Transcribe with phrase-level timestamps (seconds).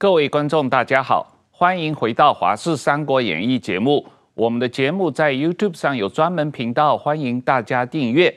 [0.00, 4.06] 各位观众，大家好，欢迎回到《华视三国演义》节目。
[4.32, 8.34] 我们的节目在 YouTube 上有专门频道，欢迎大家订阅。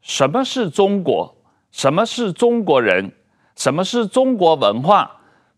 [0.00, 1.34] 什么是中国？
[1.72, 3.10] 什么是中国人？
[3.56, 5.10] 什么是中国文化？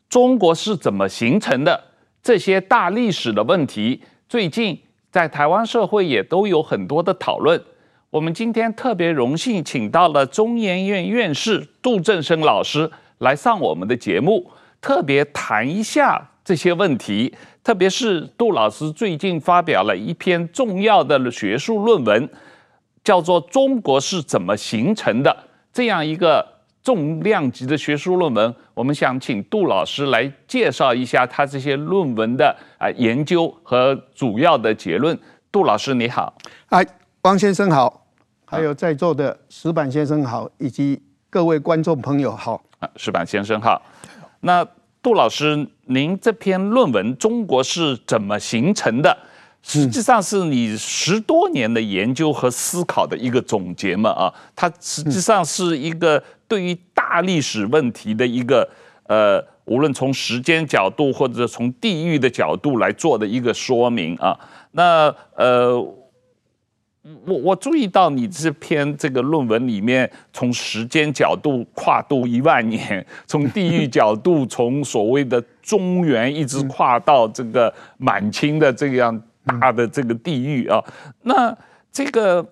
[0.08, 1.78] 中国是怎么形成的？
[2.22, 7.62] 这些大历史的问题，最近在台湾社会也都有很多的讨论。
[8.08, 14.50] 我们今天特别荣幸请到了中研院院士杜正生老师来上我们的节目。
[14.80, 22.28] 特别谈一下这些问题，特别是杜老师最近发表了一篇重要的学术论文，
[23.04, 25.30] 叫做《中国是怎么形成的》
[25.72, 26.46] 这样一个
[26.82, 28.54] 重量级的学术论文。
[28.72, 35.18] 我们想请杜老师来介绍一下他这些论文的啊研究和主要的结论。
[35.50, 36.32] 杜老师你好，
[36.68, 36.86] 哎，
[37.22, 38.06] 王先生好，
[38.44, 42.62] 还有在座的石板先生好，以及各位观众朋友好。
[42.78, 43.82] 啊，石板先生好。
[44.40, 44.64] 那
[45.08, 49.08] 杜老师，您这篇论文《中国是怎么形成的》，
[49.66, 54.10] 实际上是你十多年的研究和思考的一个总结嘛？
[54.10, 58.68] 啊，它实际上是一个对于大历史问题的一个
[59.04, 64.38] 呃，无论从时间角度或者从地域的角度来做的一个说明啊。
[64.72, 65.82] 那呃。
[67.24, 80.84] 我我注意到你这篇这个论文里面，从时间角度跨度一万年，从地域角度从所谓的中原一直跨到这个满清的这样大的这个地域啊，
[81.22, 81.56] 那
[81.90, 82.46] 这个，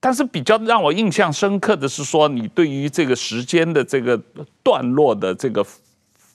[0.00, 4.20] 但是比较让我印象深刻的是说，你对于这个时间的这个
[4.64, 5.64] 段落的这个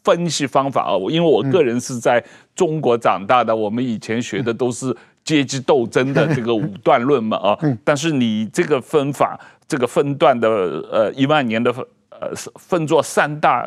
[0.03, 2.23] 分析方法啊，因为我个人是在
[2.55, 4.95] 中国长大的，我们以前学的都是。
[5.31, 10.49] 阶级斗争的这个五段论嘛啊，但是你这个分法，这个分段的
[10.91, 13.65] 呃一万年的分呃分作三大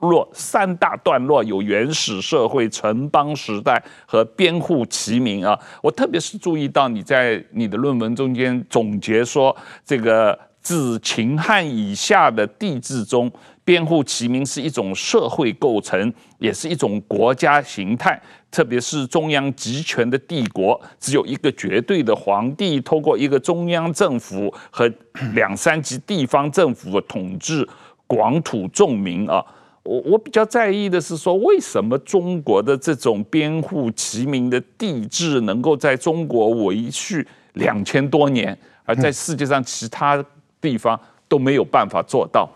[0.00, 5.58] 落三大段落，有原始社会、城邦时代和编户齐民啊。
[5.82, 13.32] 我特别是注意到你在你的论文中间总结说，这个自秦汉以下的帝制中。
[13.70, 18.20] 编户齐民是一种社会构成，也是一种国家形态。
[18.50, 24.92] 特别是中央集权的帝国，只有一个绝对的皇帝，透过一个中央政府和
[25.36, 27.64] 两三级地方政府统治
[28.08, 29.40] 广土众民啊。
[29.84, 40.20] 我我比较在意的是说，为什么中国的这种编户齐民的帝制能够在中国维续两千多年，而在世界上其他
[40.60, 42.50] 地方都没有办法做到？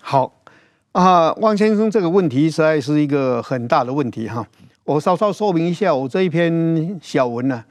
[0.00, 0.32] 好。
[0.92, 4.46] 啊，汪先生，这个问题实在是一个很大的问题哈。
[4.84, 7.64] 我稍稍说明一下，我这一篇小文呢，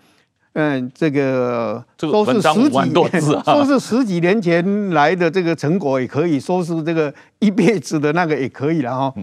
[0.54, 9.14] 嗯，这个说是十几年， 说是十几年前来的这个成果，也可以说是这个一辈子的那个也可以了哈。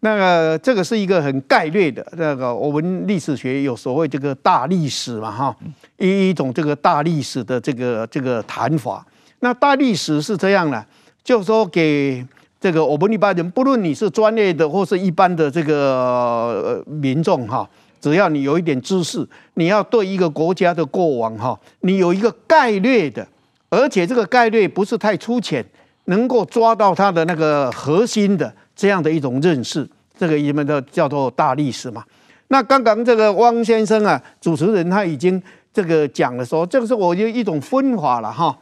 [0.00, 5.56] 那个这个是一个很概略的那个，我们历史学有所谓这个大历史嘛哈，
[5.96, 9.04] 一一种这个大历史的这个这个谈法。
[9.40, 10.86] 那大历史是这样的，
[11.24, 12.24] 就说给。
[12.60, 17.68] 这个我们一般人，不论你是专业的或是一般的这个民众哈，
[18.00, 19.24] 只要你有一点知识，
[19.54, 23.26] 你要对一个国家的过往哈，你有一个概略的，
[23.68, 25.64] 而且这个概略不是太粗浅，
[26.06, 29.88] 能够抓到它的那个核心的这样的一种认识，
[30.18, 32.02] 这个你们的叫做大历史嘛。
[32.48, 35.40] 那刚刚这个汪先生啊，主持人他已经
[35.72, 38.58] 这个讲了说，这个是我就一种分法了哈。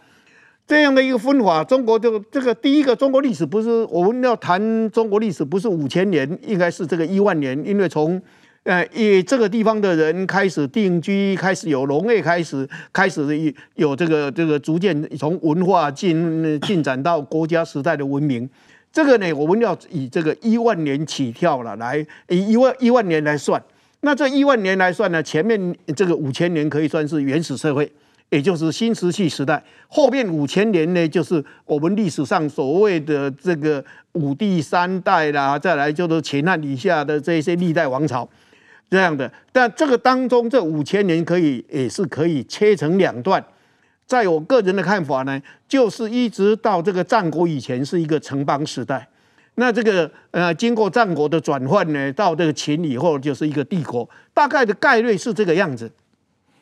[0.67, 8.21] 这样的一个分法，中国这个这个第一个中国历史不是我们要谈中国历史，不是五千年，应该是这个一万年，因为从
[8.65, 18.51] 呃以这个地方的人开始定居，开始有农业，开始开始有这个这个逐渐从文化进进展到国家时代的文明，
[18.93, 23.63] 这个呢，我们要以这个一万年起跳了来以一万一万年来算，
[24.01, 27.89] 那这一万年来算呢，前面这个五千年可以算是原始社会。
[28.31, 33.83] 也就是新石器时代，后面五千年呢，就是我们历史上所谓的这个
[34.13, 38.29] 五帝三代啦，再来就是秦汉以下的这些历代王朝
[38.91, 39.31] 这样的。
[39.53, 43.43] 但这个当中这五千年可以也是可以切成两段，
[44.07, 49.09] 在我个人的看法呢，就是一直到这个战国以前是一个城邦时代，
[49.55, 55.89] 那这个呃经过战国的转换呢，到这个秦以后就是一个帝国，大概的概率是这个样子。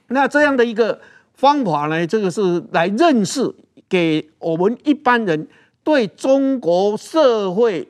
[0.08, 1.00] 那这样的一个。
[1.34, 3.54] 方法呢，这个是来认识
[3.88, 5.46] 给我们一般人
[5.82, 7.86] 对中国社会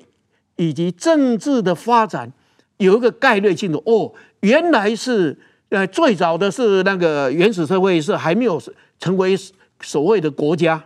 [0.56, 2.32] 以及政治的发展
[2.78, 5.38] 有一个概略性的哦，原来是
[5.68, 8.60] 呃最早的是那个原始社会是还没有
[8.98, 9.36] 成为
[9.80, 10.82] 所谓的国家，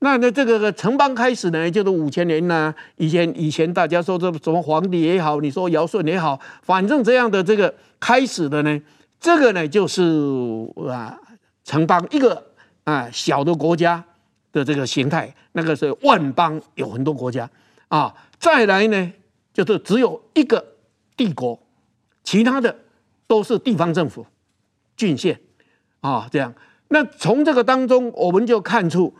[0.00, 2.74] 那那这个城邦开始呢，就是五千年呐。
[2.96, 8.80] 以前以前大家说这什么皇帝也好，你说尧舜也好，反正这样的这个开始的呢，
[9.20, 10.02] 这个呢就是
[10.88, 11.16] 啊
[11.64, 12.52] 城邦一个
[12.84, 14.04] 啊小的国家
[14.52, 15.34] 的这个形态。
[15.52, 17.48] 那个是万邦，有很多国家
[17.88, 18.14] 啊。
[18.38, 19.12] 再来呢，
[19.52, 20.64] 就是只有一个
[21.16, 21.60] 帝国，
[22.24, 22.76] 其他的
[23.26, 24.26] 都是地方政府、
[24.96, 25.40] 郡县
[26.00, 26.54] 啊这样。
[26.88, 29.14] 那从这个当中，我们就看出。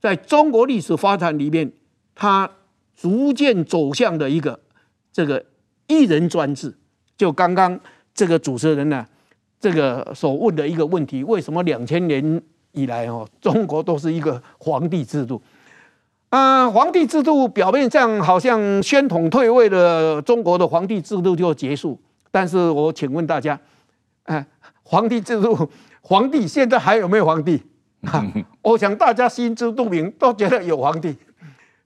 [0.00, 1.70] 在中国历史发展里面，
[2.14, 2.50] 它
[2.96, 4.58] 逐渐走向的一个
[5.12, 5.44] 这个
[5.88, 6.74] 一人专制。
[7.18, 7.78] 就刚刚
[8.14, 9.06] 这个主持人呢，
[9.60, 12.42] 这个所问的一个问题：为什么两千年
[12.72, 15.40] 以来哦，中国都是一个皇帝制度？
[16.30, 22.00] 啊，皇帝制度表面上好像宣统退位了，中国的皇帝制度就结束。
[22.30, 23.58] 但是我请问大家，
[24.22, 24.46] 啊，
[24.82, 25.68] 皇帝制度，
[26.00, 27.60] 皇帝现在还有没有皇帝？
[28.02, 28.24] 啊，
[28.62, 31.14] 我想大家心知肚明，都觉得有皇帝。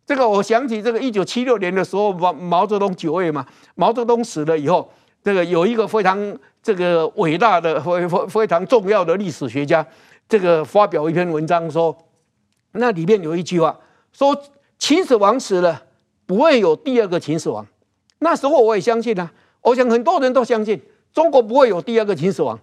[0.06, 3.44] 这个我想起这个一九七六年的时候，毛毛泽东九月嘛，
[3.74, 4.92] 毛泽东死了以后，
[5.24, 6.18] 这个有一个非常
[6.64, 9.86] 这个伟大的、非非非常重要的历史学家，
[10.28, 11.96] 这个发表一篇文章说，
[12.72, 13.78] 那里面有一句话
[14.12, 14.36] 说，
[14.78, 15.80] 秦始皇死了，
[16.26, 17.64] 不会有第二个秦始皇。
[18.18, 19.30] 那时候我也相信啊，
[19.60, 20.80] 我想很多人都相信，
[21.12, 22.58] 中国不会有第二个秦始皇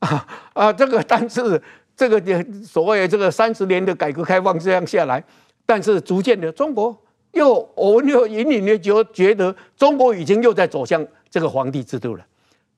[0.00, 1.60] 啊 啊，这个但是。
[1.98, 2.22] 这个
[2.62, 5.24] 所谓这个三十年的改革开放这样下来，
[5.64, 6.94] 但是逐渐的中国
[7.32, 12.26] 又我们又隐隐的觉觉得中国已经又在走向这个皇帝制度了，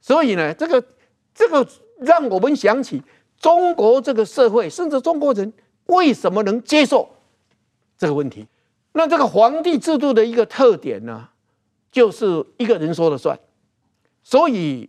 [0.09, 0.83] 所以呢，这个
[1.35, 1.69] 这个
[1.99, 3.03] 让我们想起
[3.39, 5.53] 中国这个社会，甚至中国人
[5.85, 7.07] 为什么能接受
[7.99, 8.47] 这个问题？
[8.93, 11.29] 那这个皇帝制度的一个特点呢，
[11.93, 13.39] 就是一个人说了算，
[14.23, 14.89] 所以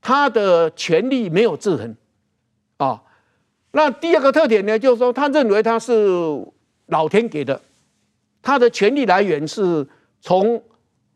[0.00, 1.96] 他的权力没有制衡
[2.76, 3.02] 啊。
[3.72, 5.92] 那第二个特点呢，就是说他认为他是
[6.86, 7.60] 老天给的，
[8.40, 9.84] 他的权力来源是
[10.20, 10.62] 从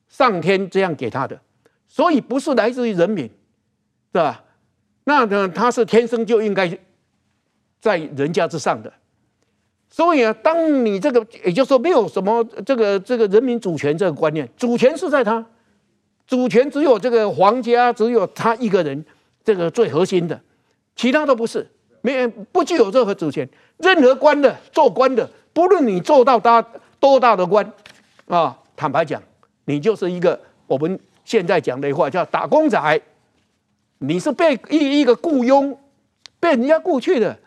[0.09, 1.41] 上天这样给他的，
[1.91, 4.45] 所以不是来自于人民，是吧？
[5.03, 6.79] 那呢，他是天生就应该
[7.81, 8.93] 在人家之上的，
[9.89, 15.45] 所以啊，当你这个，也就是说，没有什么这个这个人民主权这个观念，主权是在他，
[16.29, 19.05] 主权只有这个皇家，只有他一个人，
[19.43, 20.41] 这个最核心的，
[20.95, 21.69] 其他都不是。
[22.03, 23.47] 没不具有任何主权，
[23.77, 26.63] 任何官的做官的，不论你做到大
[26.99, 27.71] 多大的官，
[28.27, 29.23] 啊，坦白讲，
[29.67, 30.99] 你就是一个我们
[31.31, 33.01] 现在讲的话叫打工仔，
[33.99, 35.79] 你是被一一个雇佣，
[36.41, 37.39] 被人家雇去的，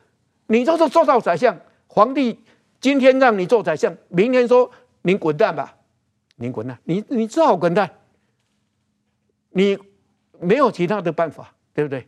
[0.47, 2.39] 你就是做到宰相，皇帝
[2.79, 4.71] 今天让你做宰相，明天说
[5.01, 5.75] 你滚蛋吧，
[6.37, 7.91] 你滚蛋，你你只好滚蛋，
[9.49, 9.77] 你
[10.39, 12.07] 没有其他的办法，对不对？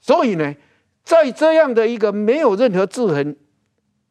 [0.00, 0.54] 所以呢。
[1.04, 3.34] 在这样的一个没有任何制衡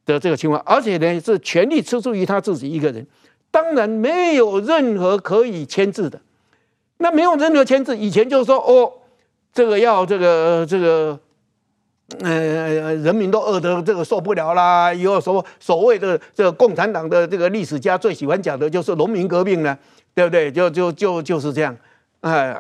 [0.06, 3.08] 的这个情况，而且呢是权力出自于他自己一个人，
[3.50, 6.22] 当然没有任何可以牵制的。
[7.02, 8.92] 那没有任何签字，以前就是说哦，
[9.52, 11.20] 这个要这个这个，
[12.20, 14.94] 呃，人民都饿得这个受不了啦。
[14.94, 19.78] 以后所所谓的这个共产党的这个历史家最喜欢讲的就是农民革命呢，
[20.16, 20.52] 对不对？
[20.52, 21.76] 就就就就是这样，
[22.22, 22.56] 哎。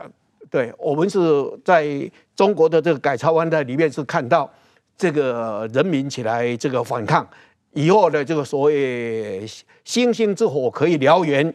[0.49, 1.19] 对，我们是
[1.63, 1.87] 在
[2.35, 4.51] 中国的这个改朝换代里面是看到
[4.97, 7.25] 这个人民起来这个反抗
[7.71, 9.47] 以后的这个所谓
[9.85, 11.53] 星星之火可以燎原，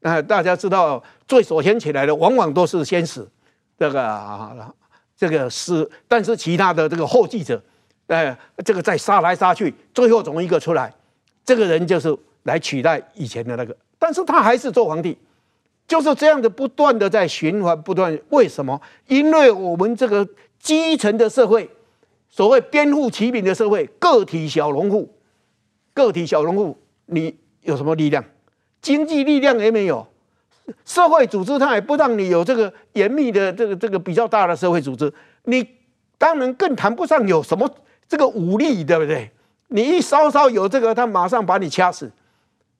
[0.00, 3.28] 那，大家知道最首先起来的往往都是先死，
[3.78, 4.72] 这个啊
[5.16, 7.62] 这个是，但是其他的这个后继者，
[8.06, 10.92] 呃，这个再杀来杀去，最后总一个出来，
[11.44, 15.16] 这个人就是来取代以前的那个，但是他还是做皇帝。
[15.86, 18.16] 就是这样的，不断的在循环，不断。
[18.28, 18.80] 为什么？
[19.08, 20.24] 因为我们这个
[20.60, 21.68] 基层的社会，
[22.28, 25.12] 所谓边户齐民的社会，个体小农户，
[25.92, 28.24] 个体小农户，你有什么力量？
[28.82, 30.06] 经济力量也没有，
[30.84, 35.12] 社会组织它也不让你有这个严密的这个这个比较大的社会组织，
[35.44, 35.66] 你
[36.18, 37.68] 当然更谈不上有什么
[38.08, 39.30] 这个武力，对不对？
[39.68, 42.10] 你一稍稍有这个，他马上把你掐死，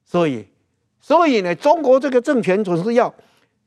[0.05, 0.47] 所以。
[1.03, 3.11] 所以呢，中国这个政权总是要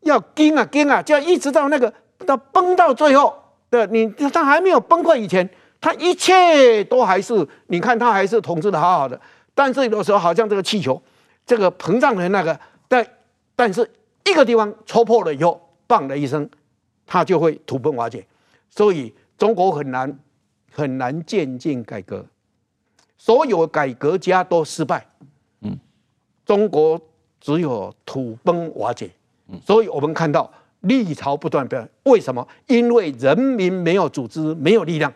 [0.03, 1.93] 要盯啊盯啊，就要一直到那个
[2.25, 3.35] 到崩到最后
[3.71, 5.49] 的你，他还没有崩溃以前，
[5.81, 9.21] 他一切都还是你看他还是统治的好好的。
[9.53, 11.03] 但是有时候好像这个气球，
[11.47, 12.59] 这个膨胀的那个，
[12.89, 13.07] 但
[13.57, 13.89] 但是
[14.25, 16.49] 一个地方戳破了以后，砰的一声，
[17.07, 18.27] 它就会土崩瓦解。
[18.71, 20.19] 所以中国很难
[20.73, 22.25] 很难渐进改革，
[23.17, 25.07] 所有改革家都失败。
[25.61, 25.79] 嗯，
[26.45, 27.01] 中国。
[27.41, 29.11] 只有土崩瓦解，
[29.63, 31.87] 所以我们看到历朝不断变。
[32.05, 32.49] 为什么？
[32.69, 35.13] 因为人民没有组织，没有力量，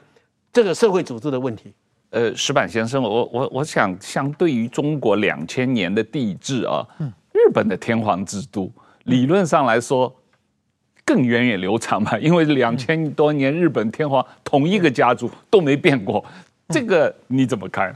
[0.52, 1.73] 这个社会组织的问题。
[2.10, 6.86] 呃，石板先生，我我我想，相对于中国两千年的帝制啊，
[7.32, 8.72] 日本的天皇制度
[9.04, 10.10] 理论上来说
[11.04, 16.24] 更源远流长嘛，因为两千多年日本天皇同一个家族都没变过，
[16.68, 17.94] 这个你怎么看？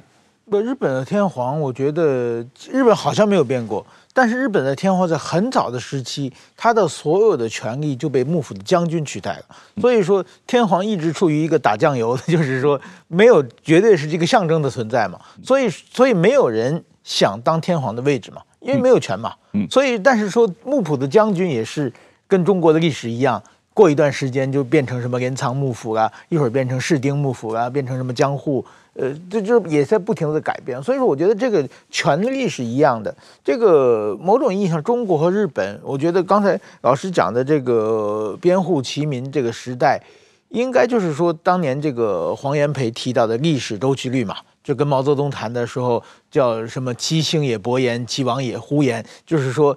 [0.50, 3.86] 不，日本的天皇，我觉得日本好像没有变过。
[4.14, 9.44] 但是日本的天皇在很早的时期，他的所有的权力就被幕府的将军取代了。
[9.80, 15.18] 所以说，天皇一直处于一个打酱油的，就是说没有绝对是这个象征的存在嘛。
[15.42, 19.34] 所以，所以没有人想当天皇的位置嘛，因为没有权嘛。
[19.70, 21.92] 所以，但是说幕府的将军也是
[22.28, 23.42] 跟中国的历史一样。
[23.74, 28.62] 过一段时间就变成什么镰仓幕府啊，一会儿变成室町幕府啊，变成什么江户，
[28.94, 30.82] 呃，这就也在不停的改变。
[30.82, 33.14] 所以说，我觉得这个权力是一样的。
[33.44, 40.00] 这个某种意义上，中国和日本，我觉得刚才老师讲的这个编户齐民这个时代，
[40.48, 49.76] 应该就是说当年这个黄炎培提到的历史周期率嘛，就跟毛泽东谈的时候叫什么“其兴也勃焉，其亡也忽焉”，就是说。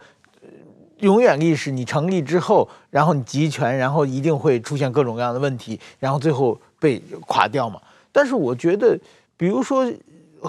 [1.00, 7.78] 永远历史，你成立之后，然后你集权，然后一定会出现各种各样的问题，然后最后被垮掉嘛。
[8.16, 8.98] 但是我觉得，
[9.36, 9.92] 比如说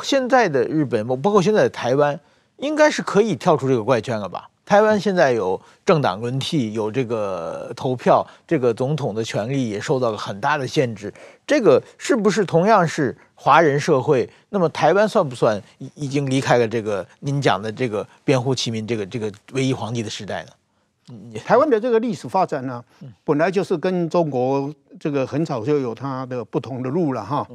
[0.01, 2.21] 现在的日本，包括现在的台湾，
[2.59, 4.49] 应该是可以跳出这个怪圈了吧？
[4.65, 11.13] 台湾现在有政党轮替，有这个投票，这个总统的权力也受到了很大的限制。
[11.45, 14.31] 这个是不是同样是华人社会？
[14.51, 20.51] 那么台湾算不算已已经离开了这个您讲的这个编户齐民这个这个唯一皇帝的时代呢？
[21.45, 22.83] 台湾的这个历史发展呢，
[23.25, 27.47] 本来就是跟中国这个很早就有它的不同的路了哈，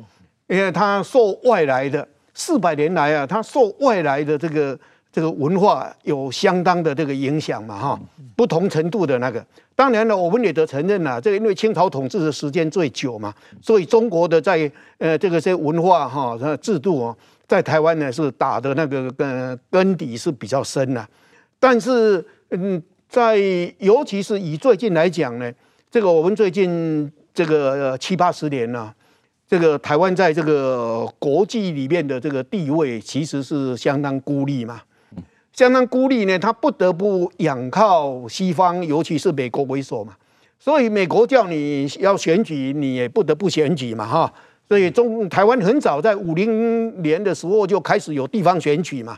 [0.48, 4.80] 因为它受外来的四百年来啊，它受外来的这个。
[5.14, 8.00] 这个文化有相当的这个影响嘛，哈，
[8.34, 9.46] 不同程度的那个。
[9.76, 21.06] 当然了，我们也得承认了，这个因为清朝统治的时间最久嘛，所以中国的在呃这个些文化哈制度啊，在台湾呢是打的那个根根底是比较深的。
[21.60, 22.82] 但是嗯，
[23.12, 23.38] 在
[23.80, 25.52] 尤其是以最近来讲呢，
[25.92, 28.94] 这个我们最近这个七八十年呢。
[29.50, 34.82] 这个台湾在这个国际里面的这个地位，其实是相当孤立嘛。
[35.52, 40.16] 相当孤立呢，他不得不仰靠西方，尤其是美国为首嘛。
[40.58, 44.34] 所以美国叫你要选举，你也不得不选举嘛，哈。
[44.70, 49.18] 所以中台湾很早在五零年的时候就开始有地方选举嘛，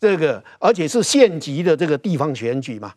[0.00, 2.92] 这个而且是县级的这个地方选举嘛。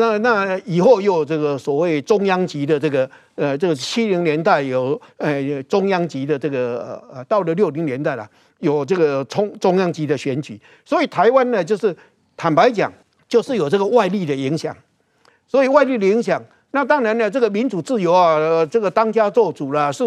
[0.00, 8.28] 那那以后又有这个所谓中央级的这个呃，这个七零年代有呃中央级的这个呃，到了六零年代了
[8.58, 11.94] 有这个中中央级的选举，所以台湾呢就是。
[12.42, 12.90] 坦白讲，
[13.28, 14.74] 就是有这个外力的影响，
[15.46, 20.02] 所以外力的影响，那当然呢，这个民主自由啊，这个当家做主啦，是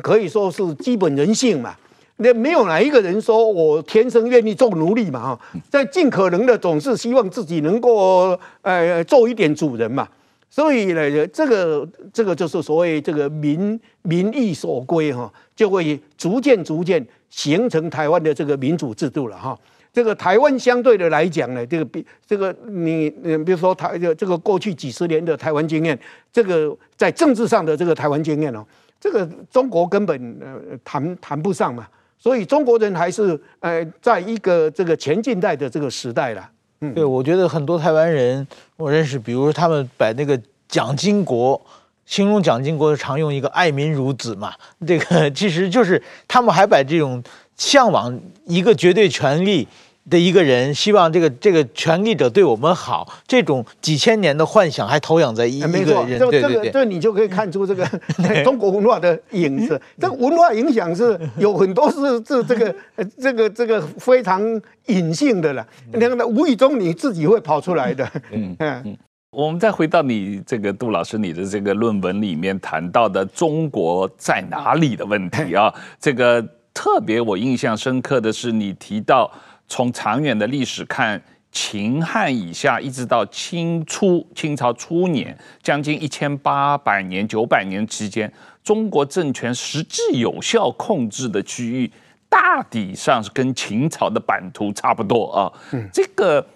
[0.00, 1.74] 可以说是基本人性嘛。
[2.18, 10.08] 那没有哪一个人说我天生愿意做奴隶嘛，哈，在尽可能的总是希望自己能够呃做一点主人嘛。
[10.48, 19.58] 所以呢，这个这个就是所谓这个民民意所归哈，就会逐渐逐渐形成台湾的这个民主制度了哈。
[19.92, 25.98] 这个台湾相对的来讲呢，这个比这个你你比如说台这这个过去几十年的台湾经验，
[26.32, 28.64] 这个在政治上的这个台湾经验哦，
[28.98, 31.86] 这个中国根本呃谈谈不上嘛，
[32.18, 36.50] 所以中国人还是呃在一个这个前近代的这个时代了。
[36.80, 38.46] 嗯，对，我觉得很多台湾人
[38.76, 41.60] 我认识，比如他们把那个蒋经国
[42.04, 44.52] 形容蒋经国常用一个爱民如子嘛，
[44.86, 47.22] 这个其实就是他们还把这种
[47.56, 49.66] 向往一个绝对权力。
[50.08, 55.66] 的一个人希望这个这个权力者对我们好，这种几千年的幻想还投影在一个
[56.06, 57.84] 人，对对对，这个这你就可以看出这个
[58.44, 59.80] 中国文化的影子。
[60.00, 62.76] 这个文化影响是有很多是这这个
[63.20, 64.40] 这个这个非常
[64.86, 68.08] 隐性的了，那个无意中你自己会跑出来的。
[68.30, 68.96] 嗯嗯，
[69.32, 76.40] 我们再回到你这个杜老师你的这个论文里面谈到的中国在哪里的问题啊，这个
[76.72, 79.28] 特别我印象深刻的是你提到。
[79.68, 81.20] 从长远的历史看，
[81.50, 88.30] 秦汉以下一直到清初，清朝初年，将近一千八百年、九百年期间，
[88.62, 91.90] 中国政权实际有效控制的区域，
[92.28, 95.52] 大抵上是跟秦朝的版图差不多啊。
[95.72, 96.46] 嗯，这个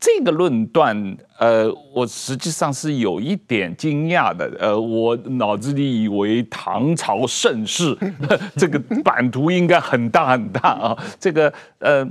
[0.00, 4.50] 这个论断，呃，我实际上是有一点惊讶的。
[4.58, 7.96] 呃，我脑子里以为唐朝盛世，
[8.56, 10.98] 这个版图应该很大很大啊。
[11.20, 12.04] 这个，呃。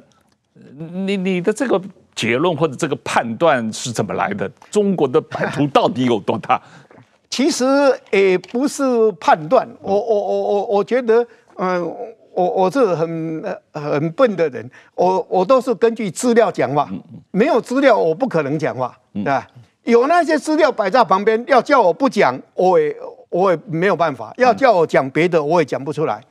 [0.77, 1.81] 你你的这个
[2.15, 4.49] 结论或者这个判断是怎么来的？
[4.69, 6.61] 中国的版图到底有多大？
[7.29, 7.63] 其实
[8.11, 11.21] 也不是判断，我我我我我觉得，
[11.57, 11.95] 嗯、呃，
[12.33, 16.89] 我我是很很笨的人，我我都是根据资料讲话，
[17.31, 19.47] 没有资料我不可能讲话，对吧？
[19.83, 22.95] 有那些资料摆在旁边，要叫我不讲，我也
[23.29, 26.21] 我也没有办法；要叫我讲别的，我也讲不出来。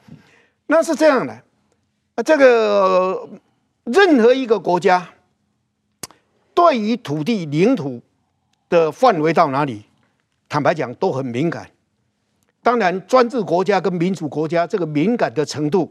[0.66, 3.26] 那是这样的，这个
[3.92, 5.08] 任何一个国家
[6.54, 8.00] 对于土地领土
[8.68, 9.84] 的范围到哪里，
[10.48, 11.68] 坦白讲都很敏感。
[12.62, 15.90] 当然，专制国家跟民主国家这个敏感的程度，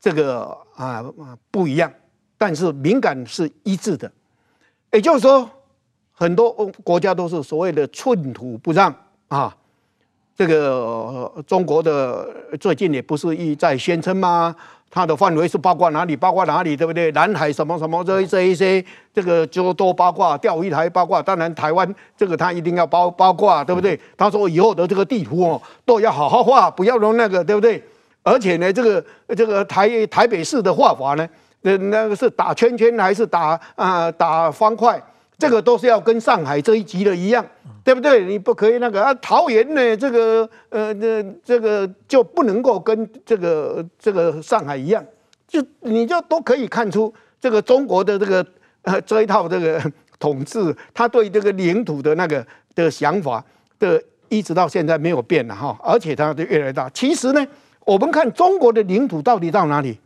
[0.00, 1.04] 这个啊
[1.50, 1.92] 不一样，
[2.36, 4.10] 但是敏感是一致的。
[4.92, 5.50] 也就是说，
[6.12, 6.52] 很多
[6.84, 8.94] 国家都是所谓的寸土不让
[9.28, 9.56] 啊。
[10.36, 14.54] 这个中国的最近也不是一再宣称吗？
[14.90, 16.16] 它的范围是包括哪里？
[16.16, 16.76] 包括哪里？
[16.76, 17.12] 对不对？
[17.12, 20.36] 南海什么什么这这一些，这个就都包括。
[20.38, 23.98] 钓鱼台包括，当然台湾这个它一定要包包括，对不对？
[24.16, 27.82] 他说以后的这个地图哦，都要好好画，不要弄那个，对不对？
[28.22, 29.04] 而且呢，这个
[29.36, 31.28] 这个台台北市的画法呢，
[31.62, 35.00] 那那个是打圈圈还是打啊、打方块？
[35.38, 37.46] 这个都是要跟上海这一级的一样，
[37.84, 38.24] 对不对？
[38.24, 45.04] 你不可以那个啊，桃园呢，这个呃，这这个就不能够跟这个这个上海一样，
[45.46, 48.44] 就你就都可以看出这个中国的这个
[48.82, 49.80] 呃这一套这个
[50.18, 53.44] 统治，他对这个领土的那个的想法
[53.78, 56.90] 的，一直到现在没有变了哈，而且它就越来越大。
[56.90, 57.46] 其实呢，
[57.84, 60.00] 我们看中国的领土到底到哪里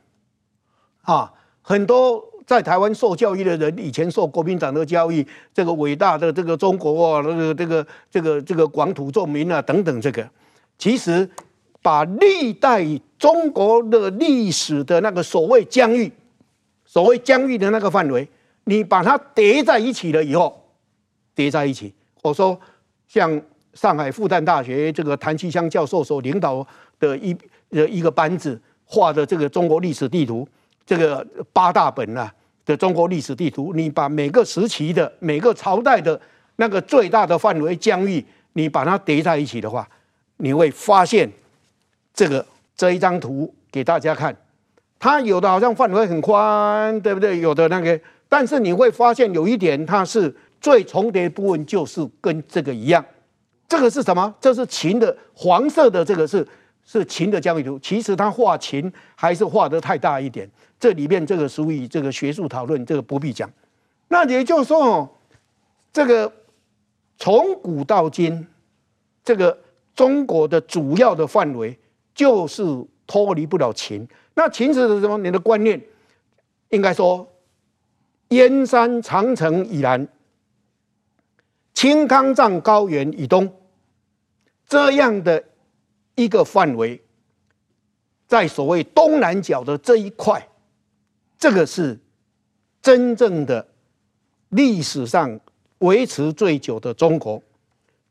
[1.01, 1.33] 啊？
[1.63, 2.23] 很多。
[2.47, 10.29] 在台湾受教育的人，以前受国民党的教育，这个伟大的这个中国啊，这个这个这个这个广土重民啊等等，这个
[10.77, 11.29] 其实
[11.81, 12.85] 把历代
[13.19, 16.11] 中国的历史的那个所谓疆域，
[16.85, 18.29] 所谓疆域的那个范围，
[18.65, 20.61] 你把它叠在一起了以后，
[21.35, 22.59] 叠在一起，我说
[23.07, 23.41] 像
[23.75, 26.67] 上海复旦大学这个谭其驤教授所领导
[26.99, 27.37] 的一
[27.71, 30.47] 呃一个班子画的这个中国历史地图。
[30.93, 32.31] 这个八大本啊
[32.67, 36.21] 的中国历史地图，你把每个时期的每个朝代的
[36.57, 39.89] 那个最大的范围疆域，你把它叠在一起的话，
[40.37, 41.31] 你会发现
[42.13, 42.45] 这个
[42.77, 44.37] 这一张图给大家看，
[44.99, 47.41] 它有的好像范围很宽，对不对？
[47.41, 53.03] 有的那个，但是你会发现有一点，它是最重叠部分就是跟这个一样，
[53.67, 54.35] 这个是什么？
[54.39, 56.47] 这是秦的黄色的这个是
[56.85, 60.47] 是秦的疆域图，其实它画秦还是画得太大一点。
[60.83, 63.49] 这里面这个属于这个学术讨论，这个不必讲。
[64.09, 65.09] 那也就是说，
[65.93, 66.33] 这个
[67.17, 68.45] 从古到今，
[69.23, 69.57] 这个
[69.95, 71.79] 中国的主要的范围
[72.13, 72.65] 就是
[73.07, 74.05] 脱离不了秦。
[74.35, 75.17] 那秦是什么？
[75.19, 75.81] 你的观念
[76.71, 77.33] 应该说，
[78.31, 80.09] 燕山长城以南，
[81.75, 83.49] 青康藏高原以东，
[84.67, 85.45] 这样的
[86.17, 87.01] 一个范围，
[88.27, 90.45] 在所谓东南角的这一块。
[91.43, 91.99] 这个是
[92.81, 93.67] 真正的
[94.51, 95.41] 历史上
[95.79, 97.43] 维持最久的中国，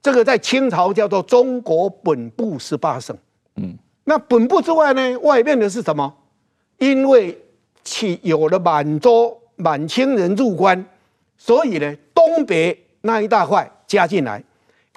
[0.01, 3.17] 这个在清朝叫做中国本部十八省。
[3.55, 6.13] 嗯，那本部之外呢，外面的是什么？
[6.79, 7.41] 因为
[7.85, 10.85] 起有了满洲满清人入关，
[11.37, 14.43] 所以呢，东北那一大块加进来。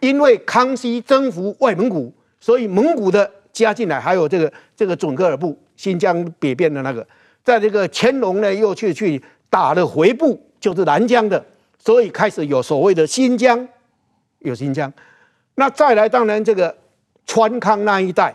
[0.01, 7.07] 因为康熙征服外蒙古，所以蒙古的加进来，还有这个这个准噶尔部新疆北边的那个。
[7.44, 11.44] 在这个乾隆呢，又去去打了回部，就是南疆的，
[11.78, 13.68] 所以开始有所谓的新疆，
[14.38, 14.90] 有新疆。
[15.57, 16.74] 那再来，当然这个
[17.26, 18.35] 川康那一带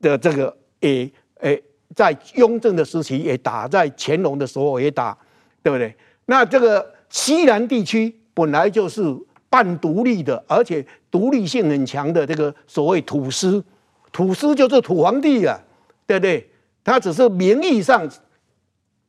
[0.00, 1.62] 的这个也诶，
[1.94, 5.16] 在雍正的时期也打，在乾隆的时候也打，
[5.62, 5.94] 对不对？
[6.26, 9.00] 那这个西南地区本来就是
[9.48, 13.64] 半独立的，而且独立性很强的这个所谓土司，
[14.10, 15.56] 土司就是土皇帝啊，
[16.04, 16.50] 对不对？
[16.82, 18.10] 他只是名义上。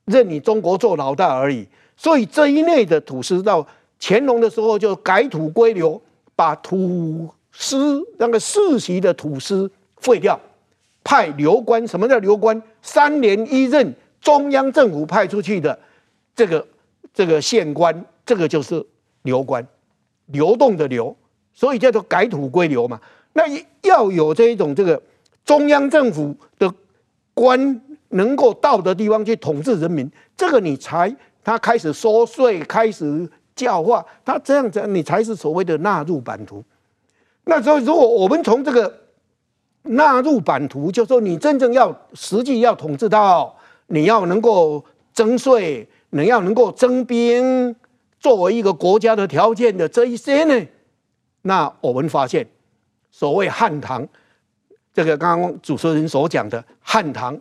[0.06, 3.66] 任你中国做老大而已，所以这一类的土司到
[4.00, 6.00] 乾隆的时候就改土归流，
[6.36, 10.40] 把土司那个世袭的土司废掉，
[11.04, 11.88] 派流官。
[11.88, 12.62] 什么叫流官？
[12.84, 15.78] 三年一任，中央政府派出去的
[16.36, 16.68] 这个
[17.12, 18.86] 这个县官，这个就是
[19.24, 19.68] 流官，
[20.28, 21.16] 流动的流，
[21.54, 23.02] 所以叫做改土归流嘛。
[23.34, 23.44] 那
[23.82, 25.02] 要有这一种这个
[25.44, 26.72] 中央政府的
[27.34, 27.82] 官。
[28.16, 36.64] 能够到的地方去统治人民，这个你才他开始收税，开始教化，他这样子，你才是所谓的纳入版图。
[37.44, 39.02] 那所以，如果我们从这个
[39.84, 43.56] 纳入版图，就说你真正要实际要统治到，
[43.88, 47.76] 你要能够征税，你要能够征兵，
[48.20, 50.66] 作为一个国家的条件的这一些呢，
[51.42, 52.48] 那我们发现，
[53.12, 54.08] 所谓汉唐，
[54.94, 57.38] 这个刚刚主持人所讲的汉唐。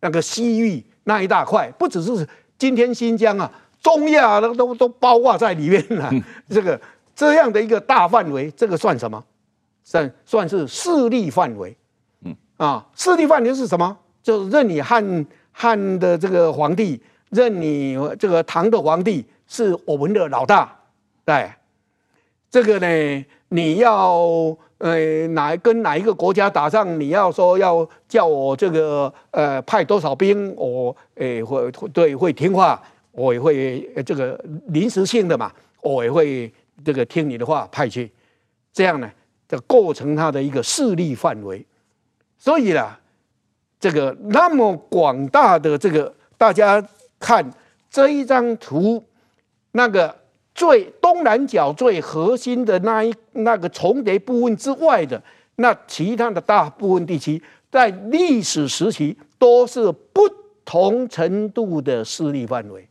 [0.00, 3.50] 那个西域那一大块，不只是今天新疆啊，
[3.82, 6.08] 中亚都都都包括在里面了。
[6.12, 6.80] 嗯、这个
[7.14, 9.22] 这样的一个大范围，这个算什么？
[9.82, 11.76] 算算是势力范围。
[12.24, 13.96] 嗯啊，势力范围是什么？
[14.22, 20.76] 就是任你汉汉的这个皇帝，任你这个唐的皇帝是我们的老大，
[21.24, 21.50] 对，
[22.50, 24.56] 这个呢，你要。
[24.78, 26.84] 呃，哪跟哪一个国家打仗？
[26.98, 36.52] 你要说要叫我这个呃派多少兵，我诶会对会听话，我也会这个临时性的嘛，我也会
[36.84, 38.08] 这个听你的话派去，
[38.72, 39.10] 这样呢，
[39.48, 41.66] 就构成他的一个势力范围。
[42.38, 42.98] 所以啦，
[43.80, 46.80] 这个那么广大的这个，大家
[47.18, 47.44] 看
[47.90, 49.04] 这一张图，
[49.72, 50.14] 那个。
[50.58, 55.22] 最东南角最核心的那一那个重叠部分之外的
[55.54, 57.40] 那其他的大部分地区，
[57.70, 60.22] 在历史时期都是不
[60.64, 62.88] 同程度的势力范围。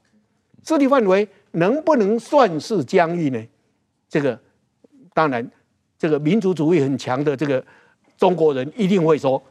[0.64, 3.44] 势力范围能不能算是疆域呢？
[4.08, 4.40] 这个
[5.14, 5.46] 当然，
[6.00, 7.62] 这个民族主义很强的这个
[8.18, 9.44] 中国人一定会说，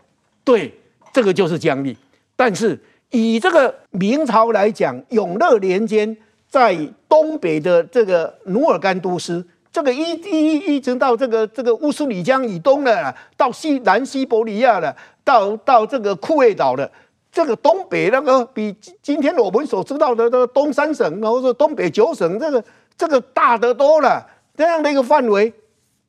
[0.43, 0.73] 对，
[1.13, 1.95] 这个就是疆域。
[2.35, 6.17] 但是以这个明朝来讲，永乐年间。
[6.57, 6.75] 在
[7.07, 16.91] 东北的这个努尔干都斯，这个一一一直到这个这个乌苏里江以东的，到西南西伯利亚的，到到这个库页岛的，
[17.31, 22.65] 这个东北那个比今天我们所知道的这个东三省，或者东北九省，这个
[22.97, 24.27] 这个大得多了。
[24.57, 25.53] 这样的一个范围，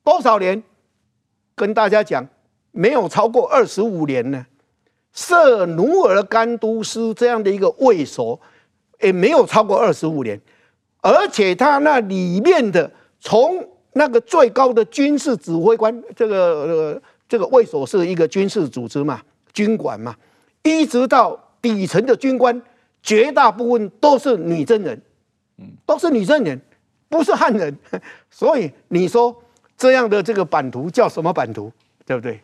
[0.02, 0.64] 多少年？
[1.56, 2.26] 跟大家讲，
[2.72, 4.46] 没有超过二十五年呢。
[5.12, 8.40] 设努尔干都斯这样的一个卫所。
[9.02, 10.40] 也没有超过二十五年，
[11.02, 19.22] 而且他那里面的从那个最高的军事指挥官，这个呃这个卫所是一个军事组织嘛，
[19.54, 20.16] 军管嘛，
[20.64, 22.60] 一直到底层的军官，
[23.04, 25.00] 绝大部分都是女真人，
[25.86, 26.60] 都是女真人，
[27.08, 27.78] 不是汉人，
[28.32, 29.36] 所以你说
[29.78, 31.72] 这样的这个版图叫什么版图，
[32.06, 32.40] 对不对？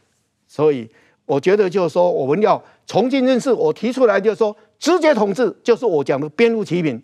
[0.48, 0.88] 所以
[1.26, 4.56] 我觉得就是说，我们要重新认识，我提出来就是说。
[4.84, 7.02] 直接统治就是我讲的边路齐民，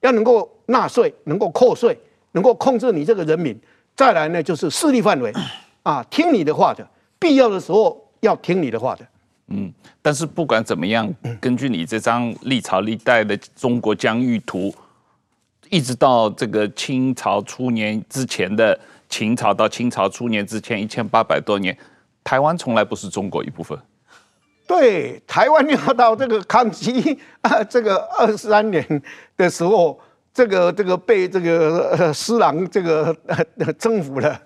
[0.00, 1.96] 要能够纳税，能够扣税，
[2.32, 3.56] 能够控制你这个人民。
[3.94, 5.32] 再来呢，就是势力范围，
[5.84, 6.84] 啊，听你的话的，
[7.20, 9.06] 必要的时候要听你的话的。
[9.46, 11.08] 嗯，但是不管怎么样，
[11.40, 14.74] 根据你这张历朝历代的中国疆域图，
[15.68, 18.76] 一直到这个清朝初年之前的
[19.08, 21.78] 秦朝到清朝初年之前一千八百多年，
[22.24, 23.78] 台湾从来不是中国一部分。
[24.70, 29.02] 对，台湾要到这个康熙啊，这个二十三年
[29.36, 29.98] 的时候，
[30.32, 34.40] 这个这个被这个呃施琅这个呃征服了，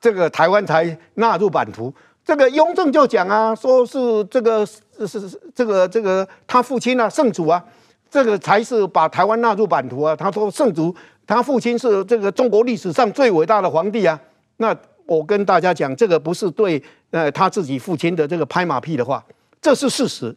[0.00, 1.92] 这个台湾才纳入版图。
[2.24, 7.62] 这个雍正就讲啊，说是这个是是这个这个他父亲啊，圣祖啊，
[8.10, 10.16] 这个才是把台湾纳入版图啊。
[10.16, 10.94] 他说圣祖
[11.26, 14.18] 他父亲是这个中国历史上最伟大的皇帝啊。
[14.56, 19.22] 那我跟大家讲，这个不是对呃他自己父亲的这个拍马屁的话。
[19.60, 20.36] 这是事实，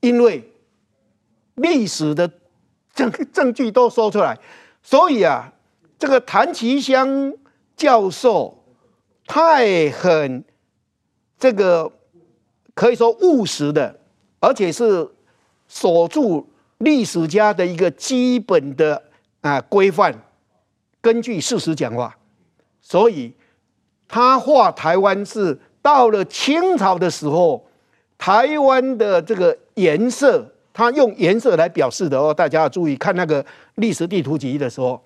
[0.00, 0.52] 因为
[1.56, 2.30] 历史的
[2.94, 4.38] 证证据都说出来，
[4.80, 5.52] 所以啊，
[5.98, 7.32] 这个谭其香
[7.76, 8.62] 教授
[9.26, 10.44] 太很
[11.36, 11.90] 这个
[12.74, 13.98] 可以说务实的，
[14.38, 15.08] 而且是
[15.66, 19.02] 守住历史家的一个基本的
[19.40, 20.14] 啊规范，
[21.00, 22.16] 根据事实讲话，
[22.80, 23.34] 所以
[24.06, 27.66] 他画台湾是到了清朝的时候。
[28.20, 33.42] 台湾的这个颜色，它用颜色来表示的哦，大家要注意看那个
[33.76, 35.02] 历史地图集的时候，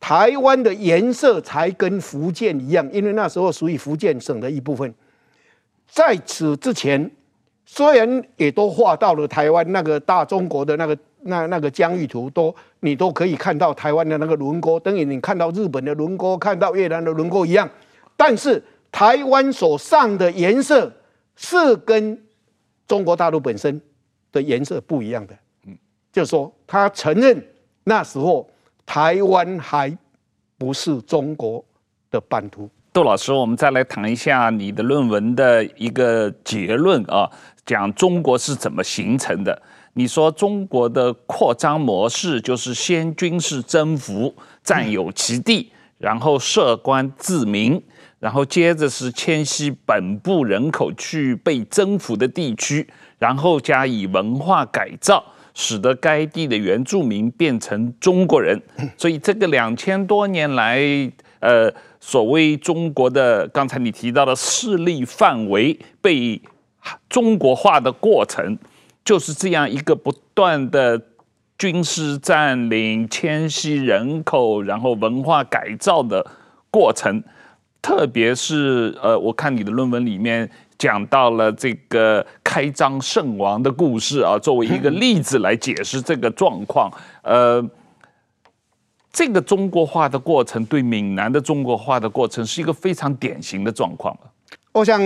[0.00, 4.92] 台湾的颜色才跟福建一样，因为那时候属于福建省的一部分。
[5.86, 7.10] 在此之前，
[7.66, 17.68] 虽然也都画到了台湾那个大中国的那个那那个疆域图，都你都可以看到台湾的那个轮廓，等于你看到日本的轮廓，看到越南的轮廓一样，
[18.16, 20.90] 但是台湾所上的颜色。
[21.36, 22.20] 是跟
[22.86, 23.80] 中国大陆本身
[24.30, 25.76] 的颜色不一样的，嗯，
[26.12, 27.44] 就是说他承认
[27.82, 28.48] 那时候
[28.86, 29.96] 台湾还
[30.58, 31.64] 不是中国
[32.10, 32.68] 的版图。
[32.92, 37.28] 杜老师，我们再来谈一下你的论文的一个结论啊，
[37.66, 39.60] 讲中国是怎么形成的。
[39.94, 47.82] 你说中国的扩张模式就是先军事征服，占有其地，然后设官治民。
[48.24, 58.62] 然后接着是迁徙本部人口去被征服的地区，然后加以文化改造，使得该地的原住民变成中国人。
[58.96, 60.80] 所以这个两千多年来，
[61.40, 66.40] 呃，所谓中国的刚才你提到的势力范围被
[67.10, 68.58] 中国化的过程，
[69.04, 70.98] 就是这样一个不断的
[71.58, 76.24] 军事占领、迁徙人口，然后文化改造的
[76.70, 77.22] 过程。
[77.84, 86.90] 特别是呃，我看你的论文里面讲到了这个开张圣王的故事啊，作为一个例子来解释这个状况。
[87.22, 87.62] 呃，
[89.12, 94.16] 这个中国化的过程，对闽南的中国化的过程，是一个非常典型的状况。
[94.72, 94.98] 我想，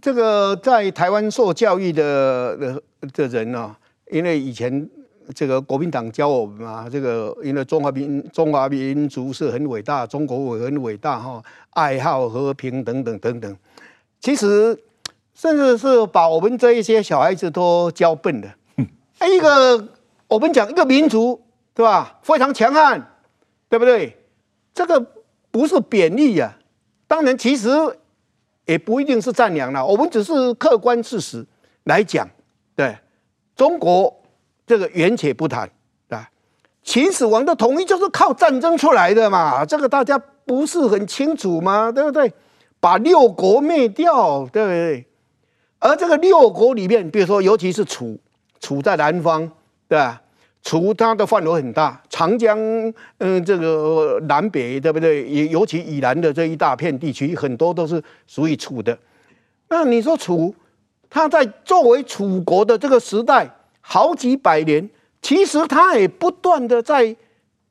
[0.00, 3.76] 这个在台湾受教育的的的人呢，
[4.10, 4.88] 因为以前。
[5.34, 13.56] 这个国民党教我们嘛，这个因为中华民中华民族是很伟大，中国很伟大哈，爱好和平等等等等。
[14.20, 14.76] 其实，
[15.34, 18.54] 甚至是把我们这一些小孩子都教笨了。
[19.28, 19.88] 一个
[20.26, 21.40] 我们讲一个民族，
[21.74, 22.18] 对吧？
[22.22, 23.14] 非常强悍，
[23.68, 24.16] 对不对？
[24.72, 25.04] 这个
[25.50, 26.56] 不是贬义呀。
[27.06, 27.68] 当然，其实
[28.64, 29.84] 也不一定是赞扬了。
[29.84, 31.44] 我们只是客观事实
[31.84, 32.26] 来讲，
[32.74, 32.96] 对
[33.54, 34.17] 中国。
[34.68, 35.68] 这个远且不谈
[36.10, 36.28] 啊，
[36.82, 41.90] 秦始皇的统一就是靠战争出来的嘛，这个大家不是很清楚吗？
[41.90, 42.30] 对不对？
[42.78, 45.06] 把六国灭掉，对不对？
[45.78, 48.18] 而这个六国里面，比如说，尤其是楚，
[48.60, 49.50] 楚在南方，
[49.88, 50.20] 对吧？
[50.62, 52.58] 楚它的范围很大，长江，
[53.18, 55.24] 嗯，这个南北，对不对？
[55.24, 58.96] 也尤其以南的这一大片地区，很多都是属于楚的。
[59.68, 60.54] 那你说楚，
[61.08, 63.48] 它在作为楚国的这个时代。
[63.90, 64.86] 好几百年，
[65.22, 67.16] 其实他也不断的在，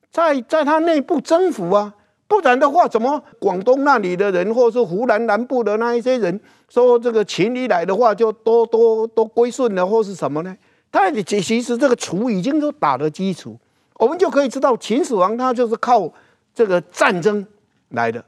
[0.10, 1.94] 在在他内部征服啊，
[2.28, 10.58] 不然的话，怎么广东那里的人，或是湖南南部的那一些人，说这个秦一来的话，就都都都归顺了，或是什么呢？
[10.92, 13.56] 他其其实这个楚已经都打了基础，
[13.98, 16.12] 我们就可以知道秦始皇他就是靠
[16.56, 17.46] 这个战争
[17.90, 18.26] 来的，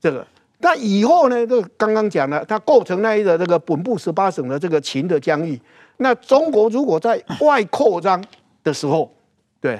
[0.00, 0.26] 这个。
[0.62, 5.58] 那以后呢，这刚刚讲了，他构成那一个这个本部十八省的这个秦的疆域。
[6.02, 8.24] 那中国如果在外扩张
[8.64, 9.14] 的时候，
[9.60, 9.78] 对，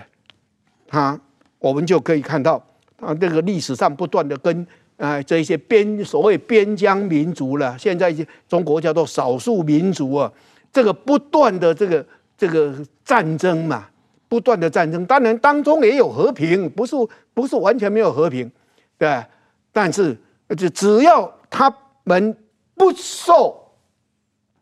[0.87, 1.19] 他
[1.59, 2.63] 我们就可以看到
[3.01, 4.67] 啊，这个历史上不断的跟
[4.99, 8.15] 啊这些边所谓边疆民族了，现在
[8.47, 10.31] 中国叫做少数民族啊，
[10.71, 12.07] 这个不断的这个
[12.37, 13.89] 这个战争嘛，
[14.29, 16.95] 不断的战争，当然当中也有和平，不是
[17.33, 18.51] 不是完全没有和平，
[18.99, 19.25] 对，
[19.73, 20.15] 但是
[20.55, 22.37] 就只要他们
[22.75, 23.73] 不受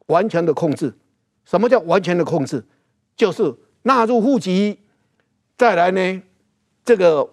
[0.06, 0.94] 完全的控制。
[1.48, 2.62] 什么叫完全的控制？
[3.16, 4.78] 就是纳入户籍，
[5.56, 6.22] 再来呢，
[6.84, 7.26] 这个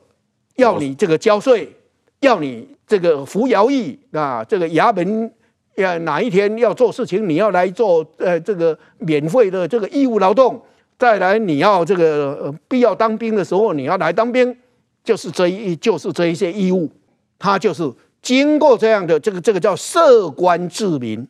[0.56, 1.76] 要你这个交税，
[2.22, 5.30] 要你这个服徭役啊，这个衙门
[5.76, 10.64] 要哪一天要做事情，你要来做呃这个免费的这个义务劳动，
[10.98, 14.56] 再来你要这个必要当兵的时候，你要来当兵，
[15.04, 16.90] 就是这一就是这一些义务，
[17.38, 21.28] 他就是经过这样的这个这个叫设官治民，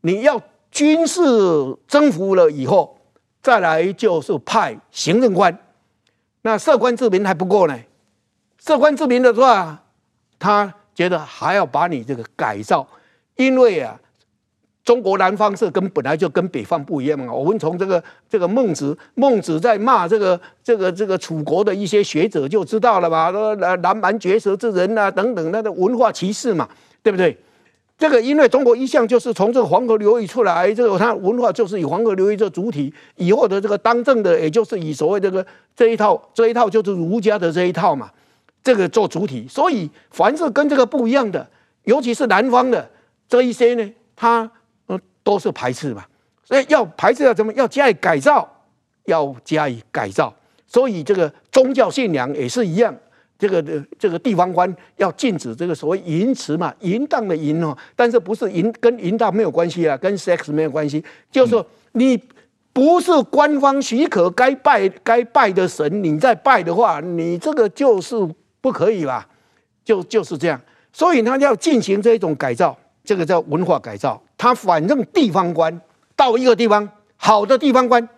[0.00, 0.40] 你要。
[0.74, 1.22] 军事
[1.86, 2.98] 征服了以后，
[3.40, 5.56] 再来就是派行政官。
[6.42, 7.78] 那设官治民还不够呢，
[8.58, 9.80] 设官治民的话，
[10.36, 12.84] 他觉得还要把你这个改造，
[13.36, 13.96] 因为啊，
[14.84, 17.32] 中国南方是跟本来就跟北方不一样嘛。
[17.32, 26.68] 我们从这个这个孟子，孟子在骂这个这个这个楚国的一些学者就知道了吧，说南蛮绝舌之人啊等等，那个文化歧视嘛，
[27.00, 27.38] 对不对？
[27.96, 38.10] 这个因为中国一向就是从这个黄河流域出来，这个它文化就是以黄河流域这主体，以后的这个当政的，也就是以所谓这个这一套这一套就是儒家的这一套嘛，
[38.64, 39.46] 这个做主体。
[39.48, 41.48] 所以凡是跟这个不一样的，
[41.84, 42.90] 尤其是南方的
[43.28, 44.50] 这一些呢，它
[44.86, 46.04] 呃都是排斥嘛。
[46.42, 47.52] 所以要排斥要怎么？
[47.54, 48.46] 要加以改造，
[49.04, 50.34] 要加以改造。
[50.66, 52.94] 所以这个宗教信仰也是一样。
[53.38, 62.18] 这个的这个地方官要禁止这个所谓淫词嘛，淫荡的淫哦，但是不是淫跟淫荡没有关系啊，跟 sex 没有关系，就是说你
[62.72, 68.16] 不是官方许可该拜该拜的神，你再拜的话，你这个就是
[68.60, 69.26] 不可以啦？
[69.84, 70.60] 就就是这样，
[70.92, 74.20] 所以他要进行这种改造，这个叫文化改造。
[74.38, 75.80] 他反正地方官
[76.16, 78.08] 到一个地方，好的地方官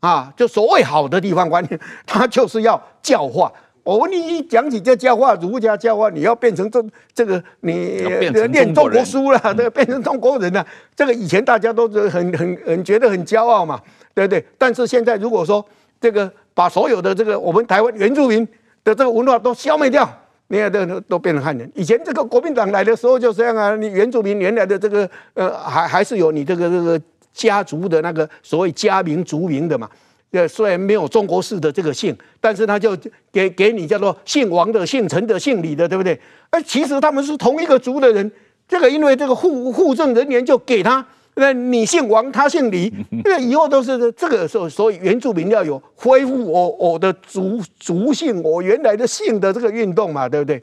[0.00, 1.66] 啊，就所谓好的地方官，
[2.06, 3.52] 他就是要教化。
[3.86, 8.02] 我问你一讲起这教化，儒家教化，你要变成这这个你
[8.50, 10.66] 念中国书了，这个变成中国人了。
[10.96, 13.80] 这个以前大家都是很很很觉得很骄傲嘛，
[14.12, 14.44] 对不对？
[14.58, 15.64] 但是现在如果说
[16.00, 18.44] 这个把所有的这个我们台湾原住民
[18.82, 20.12] 的这个文化都消灭掉，
[20.48, 21.70] 你看都都变成汉人。
[21.76, 27.00] 以前这个国民党来的时候就这样啊，你原住民原来的这个呃还还是有你这个这个
[27.32, 29.88] 家族的那个所谓家名族名的嘛。
[30.30, 32.96] 对，虽然没有中国式的这个姓，但是他就
[33.32, 36.18] 给给你叫做姓王的、姓陈的、姓李的，对不对？
[36.50, 38.30] 而其实他们是同一个族的人。
[38.68, 42.92] 这个因为这个户户政人员就给他那你姓王，他姓李，
[43.24, 50.60] 那以后都是这个时候，所以原住民要有恢复我我的族族姓，我原来的姓的这个运动嘛，对不对？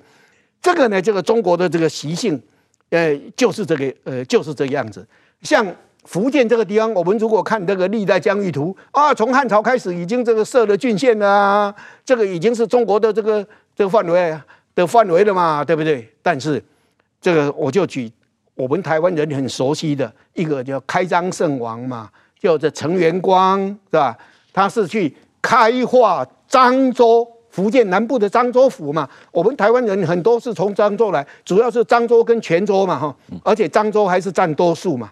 [0.62, 2.42] 这个呢，这个中国的这个习性，
[2.90, 5.08] 呃，就是这个呃，就是这个样子。
[5.42, 5.66] 像
[6.06, 14.38] 福建这个地方，我们如果看这个历代疆域图啊，从汉朝开始已经这个设了郡县了啊，这个已经是中国的这个这个范围
[14.76, 16.08] 的范围了嘛，对不对？
[16.22, 16.64] 但是
[17.22, 18.12] 这个我就举。
[18.56, 22.08] 我们台湾人很熟悉的一个叫开漳圣王嘛，
[22.40, 24.16] 叫做陈元光，是吧？
[24.54, 25.12] 他是去
[25.42, 29.10] 开化漳州，福建南部的漳州府嘛。
[29.32, 33.16] 我们台湾人很多是从漳州来，主要是漳州跟泉州嘛，哈。
[33.44, 35.10] 而且漳州还是占多数嘛。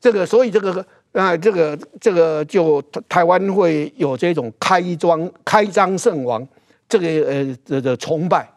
[0.00, 6.46] 这个，所以这个啊，这个这个就台湾会有这种开庄开张圣王，
[6.88, 8.48] 这个呃这个崇拜。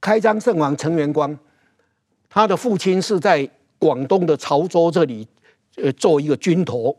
[0.00, 1.36] 开张圣王陈元光。
[2.30, 3.48] 他的父亲是在
[3.78, 5.26] 广东的潮州这里，
[5.76, 6.94] 呃，做一个军头，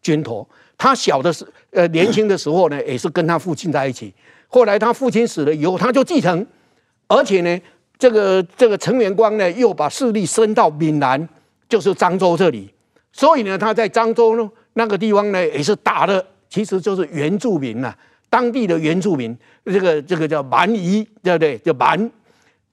[0.00, 0.48] 军头。
[0.78, 4.12] 他小的时，呃，年轻的时候呢，也是跟他父亲在一起。
[4.48, 6.44] 后来他父亲死了以后，他就继承，
[7.06, 7.60] 而且呢，
[7.98, 11.28] 这个这个陈元光呢，又把势力伸到闽南，
[11.72, 12.70] 就是漳州这里。
[13.12, 21.56] 所以呢，他在漳州呢那个地方呢，也是打的，其实就是原住民呐、啊，当地的原住民，这个这个叫蛮夷，对不对？
[21.56, 22.10] 叫蛮。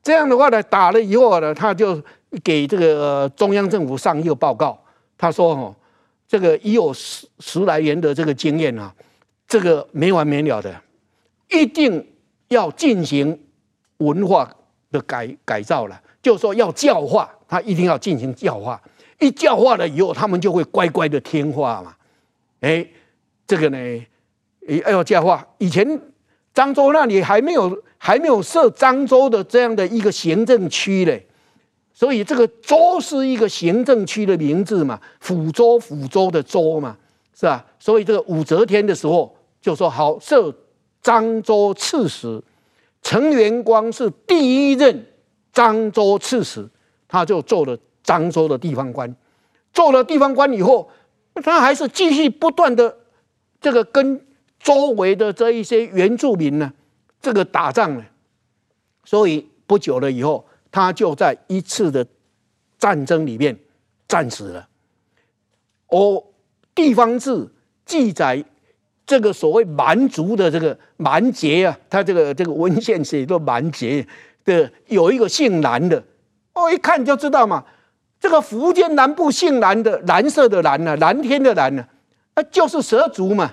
[0.04, 2.02] 这样的话呢，打了以后呢，他就
[2.44, 4.78] 给这个中央政府上一个报告。
[5.18, 5.74] 他说：“哦，
[6.28, 8.94] 这个已有十十来年的这个经验啊，
[9.48, 10.76] 这个没完没了的，
[11.50, 12.06] 一定
[12.50, 13.40] 要进行
[14.00, 14.50] 文化
[14.92, 16.02] 的改改造了。
[16.22, 18.82] 就是说要教化，他一定要进行教化。
[19.20, 21.94] 一教化了以后，他们就会乖乖的听话嘛。
[22.62, 22.88] 哎，
[23.46, 24.06] 这个呢，
[24.88, 25.46] 要教化。
[25.58, 25.86] 以前
[26.56, 31.22] 漳州那里还没有。”还没有设漳州的这样的一个行政区嘞，
[31.92, 36.96] 所以这个州是一个行政区的名字嘛，抚州、抚州的州嘛，
[37.38, 37.66] 是吧？
[37.78, 40.50] 所以这个武则天的时候就说好设
[41.04, 42.42] 漳州刺史，
[43.02, 45.06] 陈元光是第一任
[45.54, 46.66] 漳州刺史，
[47.10, 49.14] 他就做了漳州的地方官，
[49.74, 50.90] 做了地方官以后，
[51.44, 52.96] 他还是继续不断的
[53.60, 54.26] 这个跟
[54.60, 56.72] 周围的这一些原住民呢。
[57.22, 58.06] 这个打仗呢，
[59.04, 62.08] 所以不久了以后，他就在一次的
[62.78, 63.60] 战争里面
[64.08, 64.66] 战死了。
[65.88, 66.24] 哦，
[66.74, 67.46] 地方志
[67.86, 68.42] 记载
[69.06, 74.08] 这个所谓蛮族的这个蛮杰啊，他这个这个文献写作蛮杰
[74.46, 76.02] 的有一个姓蓝的，
[76.60, 77.64] 哦，一看就知道嘛，
[78.20, 81.86] 这个福建南部姓蓝的，蓝色的蓝呢、啊，蓝天的蓝呢、
[82.34, 83.52] 啊，啊，就是蛇族嘛，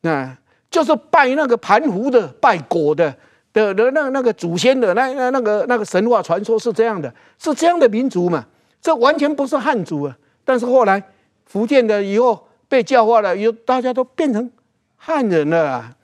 [0.00, 0.36] 那。
[0.68, 3.14] 就是拜那个盘縠的、拜果的
[3.52, 8.44] 的的那那个祖先的那那那个那个神话传说是这样的，是这样的民族嘛？
[8.82, 10.14] 这完全不是汉族啊！
[10.44, 11.02] 但是后来
[11.46, 14.50] 福建的以后被教化了，以后大家都变成
[14.96, 15.95] 汉人了啊。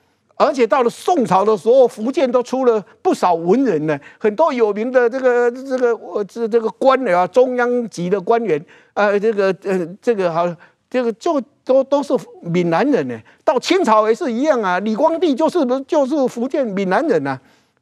[0.44, 8.62] 而且到了宋朝的时候，福建都出了不少文人呢，很多有名的这个这个我这这个官员啊，中央级的官员
[8.94, 10.54] 啊，这个呃这个好。
[10.92, 14.78] 这个就都都是闽南人呢，到清朝也是一样啊。
[14.80, 17.38] 李光地就是就是福建闽南人呐，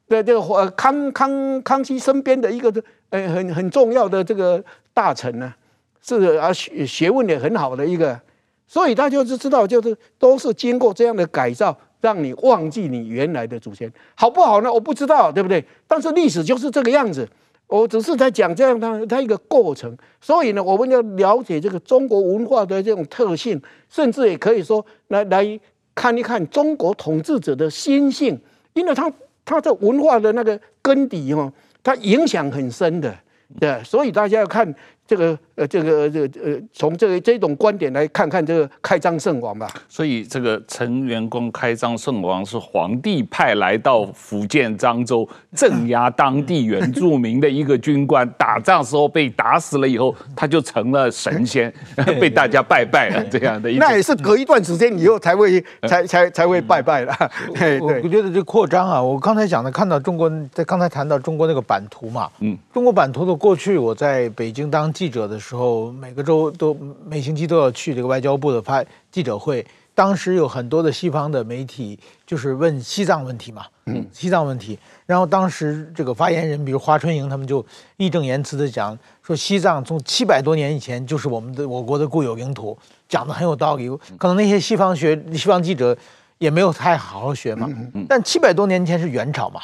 [0.07, 2.73] 对这个康康康熙身边的一个
[3.09, 5.53] 呃很很重要的这个大臣呢，
[6.01, 8.17] 是啊学学问也很好的一个，
[8.65, 14.73] 所以他就是知道就是都是经过这样的改造，让你忘记你原来的祖先，好不好呢？
[14.73, 15.63] 我不知道，对不对？
[15.87, 17.27] 但是历史就是这个样子。
[17.67, 25.59] 我只是在讲这样它它一个过程，所以呢，我们要了解这个中国文化的这种特性，甚至也可以说来来
[25.95, 28.37] 看一看中国统治者的心性，
[28.73, 29.09] 因为他
[29.45, 31.49] 他的文化的那个根底哈，
[31.81, 33.15] 它影响很深的，
[33.59, 34.75] 对，所以大家要看。
[35.07, 39.69] 这个呃，这个这个呃，从这个这种观点来看看这个开漳圣王吧。
[39.87, 51.71] 所以这个陈元光开漳圣王是皇帝派来到福建漳州镇压当地原住民的一个军官， 打仗时候被打死了以后，他就成了神仙，
[52.19, 53.77] 被大家拜拜了这样的一。
[53.77, 57.15] 那也是隔一段时间以后才会 才才才会拜拜了。
[57.81, 64.91] 我我觉得这扩张啊，我刚才讲的看到中国在刚才谈到中国那个版图嘛，嗯，中国版图的过去，我在北京当。
[64.93, 65.50] 记者的时候，
[65.99, 66.73] 每个周都
[67.05, 69.65] 每星期都要去这个外交部的发记者会。
[69.93, 74.79] 当时有很多的西方的媒体，就是问西藏问题嘛，嗯，西藏问题。
[75.05, 77.63] 然后当时这个发言人，比如华春莹，他们就
[77.97, 82.75] 义正言辞的讲说，西藏从七百多年以前就是我们的我国的固有领土，
[83.09, 83.89] 讲的很有道理。
[84.17, 85.95] 可能那些西方学西方记者
[86.37, 87.69] 也没有太好好学嘛。
[88.07, 89.59] 但七百多年前是元朝嘛，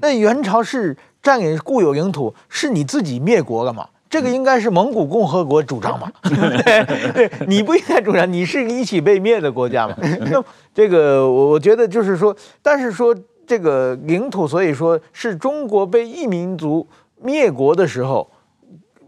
[0.00, 3.86] 那元朝是占领固有领土，是你自己灭国了嘛？
[4.08, 6.10] 这个应该是蒙古共和国主张嘛？
[6.22, 9.96] 对，你不应该主张，你是一起被灭的国家嘛？
[10.30, 10.42] 那
[10.72, 13.14] 这个我我觉得就是说，但是说
[13.46, 16.86] 这个领土，所以说是中国被异民族
[17.20, 18.28] 灭国的时候，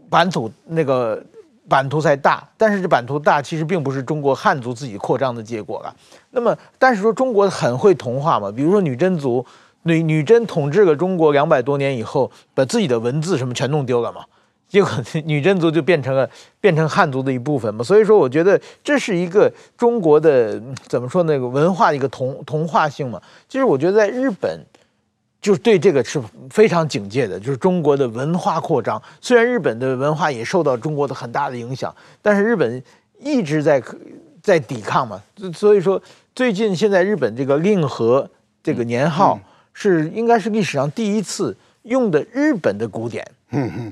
[0.09, 1.23] 版图那个
[1.69, 5.95] 版图才大，但是这版图大其实并不是中国汉族自己扩张的结果了。
[6.31, 8.51] 那么，但是说中国很会同化嘛？
[8.51, 9.45] 比如说女真族，
[9.83, 14.25] 女女真统治了中国两百多年以后，把自己的文字什么全弄丢了嘛？
[14.69, 14.89] 结果
[15.25, 16.29] 女真族就变成了
[16.61, 23.19] 变成汉族的一部分嘛，所以说我觉得这是一个中国的怎么说那个文化的一个同同化性嘛。
[23.47, 24.63] 其实我觉得在日本，
[25.41, 29.01] 就对这个是非常警戒的，就是中国的文化扩张。
[29.19, 32.83] 虽然日本的文化也受到中国的很大的影响，但是日本
[33.19, 33.81] 一直在
[34.43, 35.19] 在抵抗嘛。
[35.51, 35.99] 所以说
[36.35, 38.29] 最近现在日本这个令和
[38.61, 39.39] 这个年号
[39.73, 43.23] 是应该是历史上第一次用的日本的古典。
[43.23, 43.38] 嗯嗯，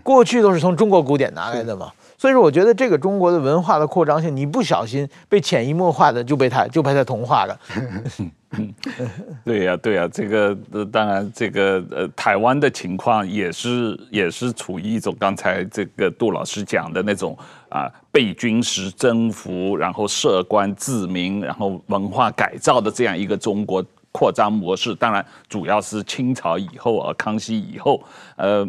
[0.03, 7.59] 过去都是从中国古典拿来的嘛，所以说我觉得这个中国的文化的扩张性，你不小心被潜移默化的就被他就被他同化了。
[9.43, 17.37] 对呀对呀，这个呃当然这个呃台湾的情况也是也是处于一种刚才这个杜老师讲的那种
[17.67, 24.95] 啊被军事征服，然后设官自民，然后文化改造的这样一个中国扩张模式。
[24.95, 28.01] 当然主要是清朝以后啊，康熙以后，
[28.35, 28.67] 呃。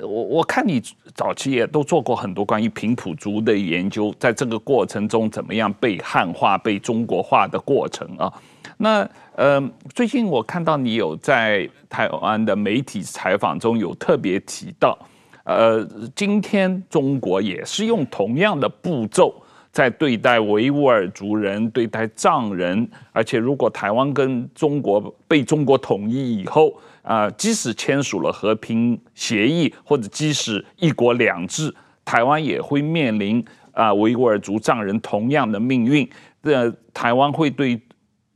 [0.00, 0.82] 我我看你
[1.14, 8.30] 早期也都做过很多关于平埔族的研究，在这个过程中怎么样被汉化、被中国化的过程啊？
[8.76, 9.58] 那呃，
[9.94, 14.98] 最近我看到你有在台湾的媒体采访中有特别提到，
[15.44, 15.82] 呃，
[16.14, 19.34] 今天中国也是用同样的步骤
[19.72, 26.74] 在对待维吾尔族人、对待藏人，而且如果台湾跟中国被中国统一以后。
[27.06, 31.72] 啊，即使签署了和平协议，或者即使一国两制，
[32.04, 36.08] 台湾也会面临啊维吾尔族藏人同样的命运。
[36.42, 37.80] 这台湾会对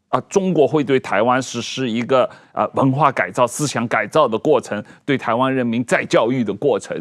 [0.09, 6.97] 啊中国会对台湾实施一个啊文化改造、思想改造的过程，对台湾人民再教育的过程。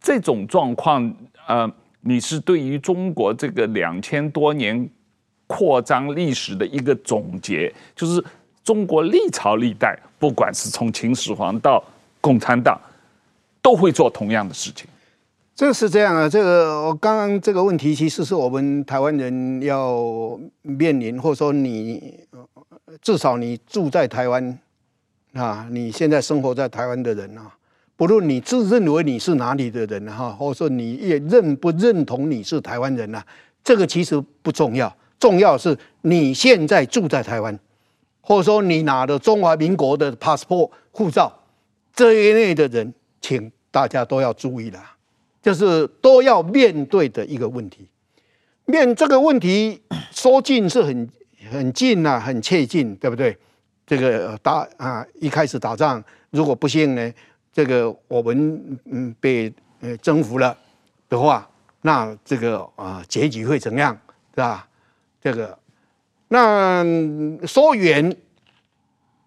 [0.00, 1.14] 这种状况，
[1.46, 1.70] 呃，
[2.00, 4.90] 你是对于中国这个两千多年
[5.46, 8.24] 扩张历史的一个总结，就是。
[8.62, 11.82] 中国历朝历代，不管是从秦始皇到
[12.20, 12.78] 共产党，
[13.62, 14.86] 都会做同样的事情。
[15.54, 22.18] 这是这样啊，这个我刚刚这个问题，其实是我们台湾人要面临，或者说你
[23.02, 24.58] 至少你住在台湾
[25.34, 27.54] 啊，你现在生活在台湾的人啊，
[27.96, 33.22] 不论你自认为你是哪里的人哈，或者说你也认不认同你是台湾人呐，
[33.62, 37.58] 这个其实不重要，重要是你现在住在台湾。
[38.20, 41.32] 或者说你拿的中华民国的 passport 护照
[41.94, 44.80] 这一类的人，请大家都要注意了，
[45.42, 47.88] 就是都要面对的一个问题。
[48.66, 49.80] 面这个问题
[50.12, 51.08] 说近是很
[51.50, 53.36] 很近呐、啊，很切近，对不对？
[53.86, 57.12] 这个打啊，一开始打仗，如果不幸呢，
[57.52, 60.56] 这个我们嗯被呃征服了
[61.08, 61.48] 的话，
[61.82, 63.98] 那这个啊结局会怎样，
[64.34, 64.68] 是吧？
[65.20, 65.58] 这个。
[66.32, 66.84] 那
[67.44, 68.16] 说远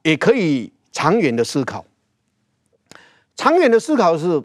[0.04, 1.84] 也可以长远的思考。
[3.36, 4.42] 长远的思考是，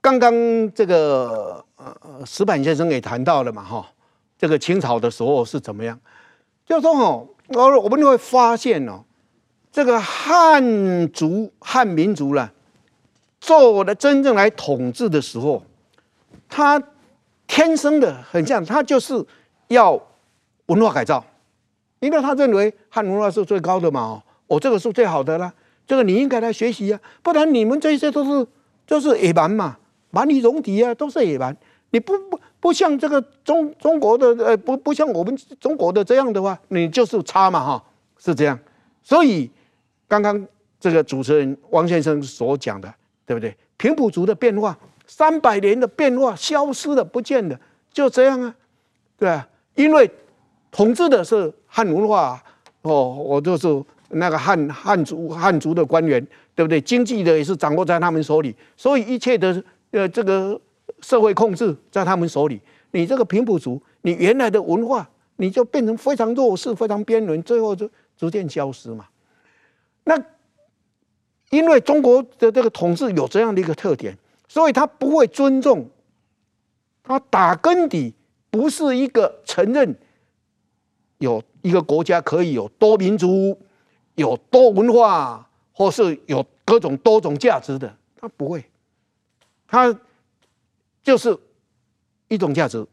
[0.00, 0.32] 刚刚
[0.74, 1.94] 这个呃
[2.26, 3.86] 石板先生也谈到了嘛，哈，
[4.36, 5.96] 这个清朝的时候是怎么样？
[6.64, 9.04] 就是说哦，我我们会发现哦，
[9.70, 12.50] 这个汉族汉民族呢，
[13.40, 15.62] 做的真正来统治的时候，
[16.48, 16.82] 他
[17.46, 19.24] 天生的很像，他就是
[19.68, 19.92] 要
[20.66, 21.24] 文化改造。
[22.00, 25.52] 因为他认为汉文化是最高的嘛，哦，这个是最好的啦，
[25.86, 28.46] 这个你应该来学习啊，不然你们这些都是
[28.86, 29.78] 都是野蛮嘛，
[30.10, 31.56] 蛮夷戎狄啊，都是野蛮。
[31.90, 37.84] 你不不不像这个中中国的呃，不不像我们中国的这样的话，你就是差嘛，哈，
[38.18, 38.58] 是这样。
[39.02, 39.50] 所以
[40.06, 40.46] 刚刚
[40.78, 42.92] 这个主持人汪先生所讲的，
[43.24, 43.56] 对不对？
[43.78, 44.76] 平埔族的变化，
[45.06, 47.58] 三百年的变化，消失了，不见了，
[47.90, 48.54] 就这样啊，
[49.18, 50.10] 对啊，因为。
[50.72, 52.42] 统治的是汉文化，
[52.80, 53.68] 哦，我就是
[54.08, 56.80] 那个汉汉族汉族的官员，对不对？
[56.80, 60.58] 经济的也是掌握在他们手里，所以一切的呃这个
[61.02, 62.58] 社会控制在他们手里。
[62.92, 65.06] 你这个平埔族，你原来的文化，
[65.36, 69.04] 你就变成非常弱势、非常边缘，最后就逐渐消失嘛。
[70.04, 70.18] 那
[71.50, 74.16] 因为中国的这个统治有这样的一个特点，
[74.48, 75.86] 所以他不会尊重，
[77.02, 78.14] 他打根底
[78.50, 79.94] 不是一个承认。
[81.18, 83.58] 有一个国家可以有多民族、
[84.14, 88.64] 有多文化，或是有各种多种价值的，他不会。
[89.68, 89.94] 他
[91.02, 91.36] 就是
[92.28, 92.86] 一种价值，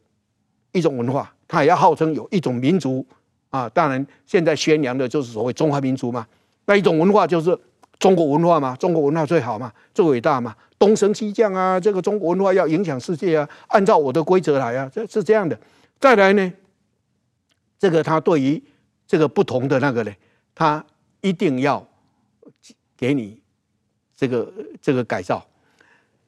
[0.71, 3.05] 一种文化，它也要号称有一种民族
[3.49, 3.69] 啊。
[3.69, 6.25] 当然，现在宣扬的就是所谓中华民族嘛。
[6.65, 7.57] 那一种文化就是
[7.99, 15.57] 中国文化嘛，中国文化最好嘛，最伟大嘛，东升西降啊，这个中国文化要影响世界啊，按照我的规则来啊，这是这样的。
[15.99, 16.53] 再来呢，
[17.83, 18.63] 这个他对于
[19.05, 20.11] 这个不同的那个呢，
[20.55, 20.81] 他
[21.19, 21.85] 一定要
[22.95, 23.41] 给你
[24.15, 25.45] 这个这个改造，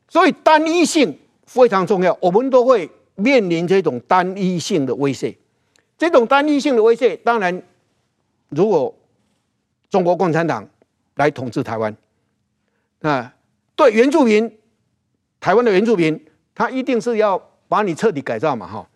[0.09, 1.17] 所以单一性。
[1.45, 5.37] 非常重要，我们都会面临这种单一性的威胁。
[5.95, 7.61] 这种单一性的威胁，当然，
[8.49, 8.93] 如果
[9.91, 10.67] 中国共产党
[11.13, 11.95] 来统治台湾，
[13.01, 13.31] 啊，
[13.75, 14.57] 对原住民，
[15.39, 16.19] 台湾的原住民，
[16.55, 18.89] 他一定是要把你彻底改造嘛，哈。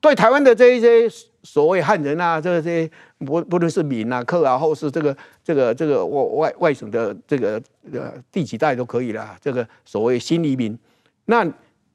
[0.00, 1.08] 对台湾的这一些
[1.46, 10.78] 所谓汉人啊，这些不不论是闽啊、客啊，或是这个这个这个外外外省的这个呃第几代都可以了，这个所谓新移民，
[11.26, 11.46] 那。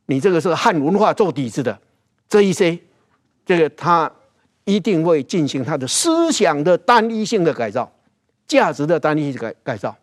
[0.08, 1.80] 你这个是汉文化做底子的，
[2.28, 2.78] 这一些，
[3.45, 4.12] 这个他
[4.66, 7.89] 一定会进行他的思想的单一性的改造，
[8.45, 9.95] 价值的单一性改改造，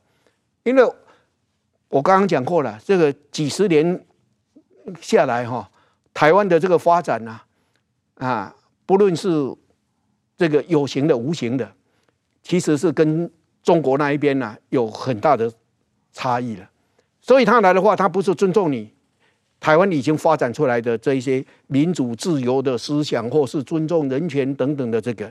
[0.62, 0.82] 因为
[1.90, 4.02] 我刚刚讲过了，这个几十年
[4.98, 5.68] 下来哈，
[6.14, 7.40] 台湾的这个发展呐，
[8.14, 8.54] 啊，
[8.88, 9.28] 不论是
[10.38, 11.70] 这个有形的、无形的，
[12.42, 13.30] 其实是跟
[13.62, 15.52] 中国那一边呐有很大的
[16.10, 16.66] 差异了，
[17.20, 18.90] 所以他来的话，他不是尊重你。
[19.60, 25.30] 台湾已经发展出来的这一些民主自由的思想，或是尊重人权等等的这个，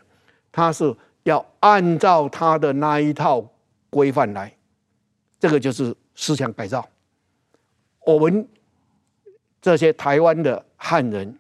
[0.52, 3.44] 他是要按照他的那一套
[3.90, 4.56] 规范来，
[5.40, 6.88] 这个就是思想改造。
[8.06, 8.48] 我们
[9.60, 11.36] 这些台湾的汉人、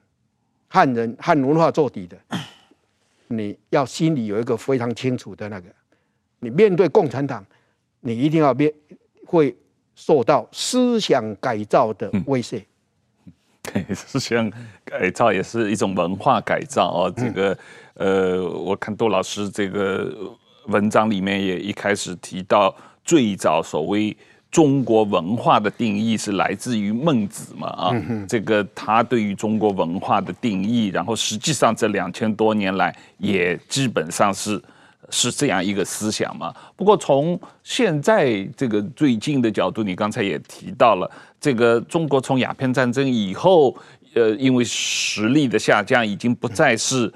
[0.67, 2.17] 汉人汉文化做底的，
[3.27, 5.69] 你要心里有一个非常清楚的那个，
[6.39, 7.45] 你面对共产党，
[8.01, 8.71] 你一定要面
[9.25, 9.55] 会
[9.95, 12.63] 受到思想改造的威慑。
[13.93, 14.49] 思想
[14.85, 17.13] 改造也是一种文化改造哦。
[17.15, 17.57] 这个，
[17.95, 20.15] 呃，我看杜老师这个
[20.67, 24.15] 文章里面也一开始提到，最早所谓
[24.51, 27.91] 中国文化的定义是来自于孟子嘛啊。
[28.27, 34.61] 这个他对于中国文化的定义，然后实际上这两千多年来也基本上是。
[35.09, 36.53] 是这样一个思想嘛？
[36.75, 43.73] 不过从现在这个最近的角度，你刚才也提到了，这个中国从鸦片战争以后，
[44.15, 47.09] 呃，因为实力的下降，已经不再是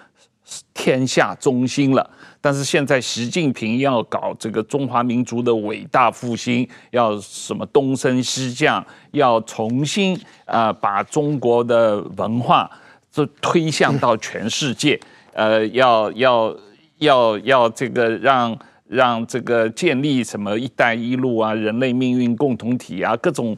[0.73, 2.09] 天下中心了。
[2.39, 12.69] 但是现在习近平要搞这个中华民族的伟大复兴，要什么东升西降，要重新啊、把中国的文化
[13.11, 14.99] 就推向到全世界，
[15.33, 16.55] 呃，要要。
[17.01, 18.55] 要要这个让
[18.87, 23.57] 让这个建立什么“一带一路”啊，人类命运共同体啊，各种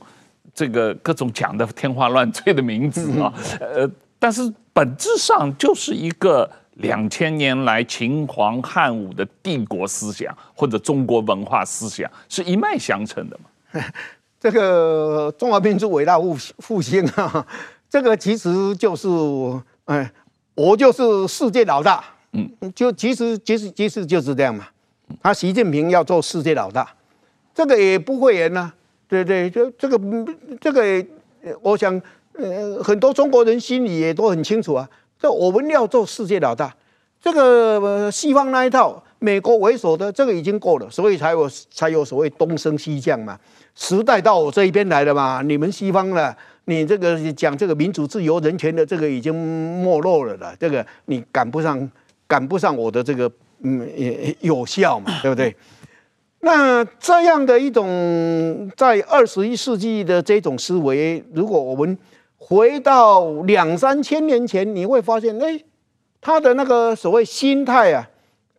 [0.54, 3.86] 这个各种讲的天花乱坠的名字啊，呃，
[4.18, 13.82] 但是本质上就是一个两千年来秦皇汉武的帝国思想或者中国文化思想是一脉相承的嘛。
[14.40, 17.46] 这个中华民族伟大复复兴啊，
[17.90, 19.08] 这个其实就是
[19.86, 20.12] 哎，
[20.56, 22.04] 我就是世界老大。
[22.34, 24.68] 嗯，就其实其实其实就是这样嘛。
[25.22, 26.92] 他习近平要做世界老大，
[27.54, 28.72] 这个也不会言呐，
[29.08, 30.00] 对对，就这个
[30.60, 31.06] 这个，
[31.62, 32.02] 我想
[32.34, 34.90] 呃很多中国人心里也都很清楚啊。
[35.24, 36.76] 这我们要做世界老大，
[37.22, 43.40] 这个西方那一套，美国为首的这个已经够了，所以才有才有所谓东升西降嘛。
[43.74, 46.36] 时代到我这一边来了嘛，你们西方呢？
[46.66, 49.34] 你这个讲这个民主自由人权的这个已经
[49.82, 51.90] 没落了的，这个你赶不上。
[52.26, 55.56] 赶不上我的这个嗯也有效嘛， 对不对？
[56.40, 61.98] 那这样的一种在二十一世纪的这种思维，如果我们
[62.46, 65.60] 回到两三千年前，你会发现，哎，
[66.20, 68.08] 他的那个所谓心态啊，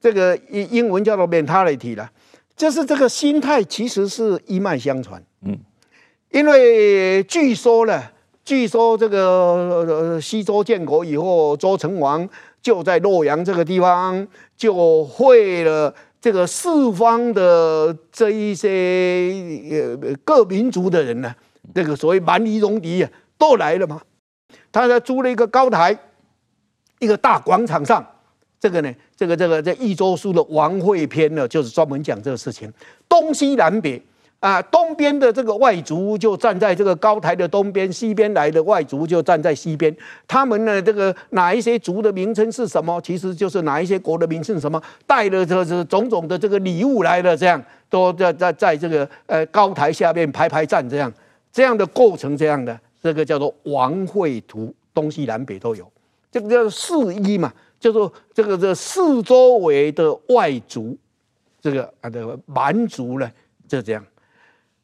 [0.01, 2.11] 这个英英文叫做 mentality 了，
[2.57, 5.23] 就是这个心态其实是一脉相传。
[5.45, 5.59] 嗯，
[6.31, 8.03] 因为据说呢，
[8.45, 12.29] 据说这个西周建国以后，周成王。
[12.65, 14.27] 就在洛阳这个地方，
[14.57, 19.31] 就会了这个四方的这一些
[19.71, 21.35] 呃各民族的人呢，
[21.75, 24.01] 这个所谓蛮夷戎狄啊，都来了嘛。
[24.71, 25.97] 他在租了一个高台，
[26.99, 28.05] 一个大广场上，
[28.59, 32.73] 这个呢，这个这个在易周书的王会篇呢，就是专门讲这个事情，
[33.09, 34.03] 东西南北。
[34.41, 39.97] 啊，东边的这个外族就站在这个高台的东边，西边来的外族就站在西边。
[40.29, 43.01] 他们呢，这个哪一些族的名称是什么？
[43.01, 44.79] 其实就是哪一些国的名称什么？
[45.07, 51.11] 带了这这种种的这个礼物来了，这样都在在在这个呃高台下面排排站，这样
[51.51, 52.79] 这样的构成这样的。
[53.05, 55.87] 这个叫做王会图，东西南北都有。
[56.33, 60.97] 这个叫四夷嘛，叫做这个这四周围的外族，
[61.61, 63.31] 这个啊的蛮族呢，
[63.69, 64.03] 就这样。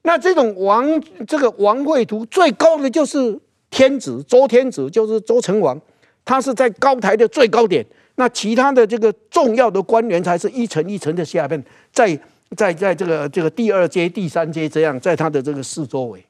[0.03, 0.87] 那这种王
[1.27, 3.41] 这个王会图最高的就是
[3.71, 5.81] 天子周天子，就是周成王，
[6.23, 7.83] 他是在高台的最高点。
[8.17, 12.15] 那其他的这个重要的官员才是一层一层的下面，在
[12.55, 16.23] 在在这个这个第二阶、第三阶这样，在他的这个四周围。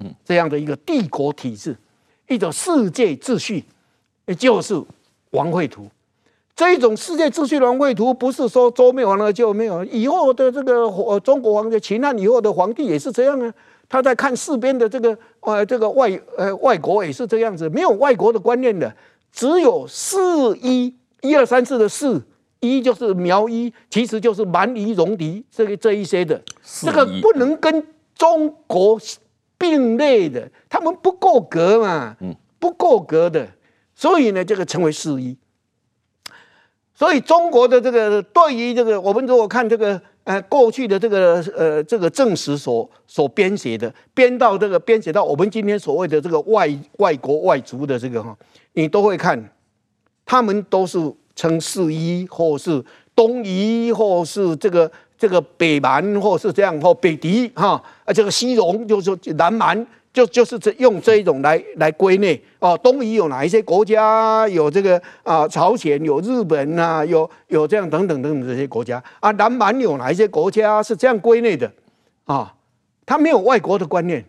[0.00, 1.76] 嗯，这样的一个帝国体制，
[2.28, 3.64] 一种世界秩序，
[4.26, 4.80] 也就是
[5.30, 5.88] 王绘图。
[6.54, 13.52] 这一种世界秩序的王绘图，不是说周灭亡了就没有，以后的这个呃中国皇帝秦汉以后的皇帝也是这样啊。
[13.88, 18.94] 他在看四边的这个呃这个外呃外国也是这样子，没有外国的观念的，
[19.32, 22.22] 只有四一一二三四的四
[22.60, 26.40] 一就是苗一，其实就是蛮夷、戎狄这个这一些的，
[26.82, 27.84] 这个不能跟
[28.14, 28.96] 中国。
[29.58, 32.16] 并列的，他们不够格嘛，
[32.58, 33.46] 不够格的，
[33.94, 35.36] 所以呢，这个称为四一。
[36.94, 48.36] 所以中国的这个对于这个，我们如果看这个呃过去的这个呃这个正史所所编写的，编到这个编写到我们今天所谓的这个外外国外族的这个哈，
[48.72, 49.52] 你都会看，
[50.24, 50.98] 他们都是
[51.36, 52.84] 称四一，或是
[53.18, 54.88] 东夷，或是这个。
[55.20, 57.70] 这个北蛮或是这样或北狄哈
[58.04, 62.78] 啊，这个西戎就是南蛮，就就是这用这一种来来归类哦。
[62.80, 64.46] 东夷有哪一些国家？
[64.46, 69.32] 有这个啊，朝鲜有日本呐、啊，有有这样等等等等这些国家啊。
[69.32, 71.68] 南蛮有哪一些国家是这样归类的
[72.26, 72.54] 啊？
[73.04, 74.24] 他没有外国的观念，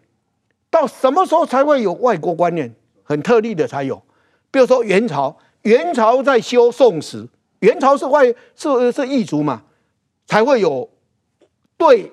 [0.72, 2.74] 到什么时候才会有外国观念？
[3.04, 4.02] 很特例的才有，
[4.50, 7.28] 比如说元朝，元朝在修宋史，
[7.60, 9.64] 元朝是外是是异族嘛。
[10.28, 10.88] 才会有
[11.76, 12.12] 对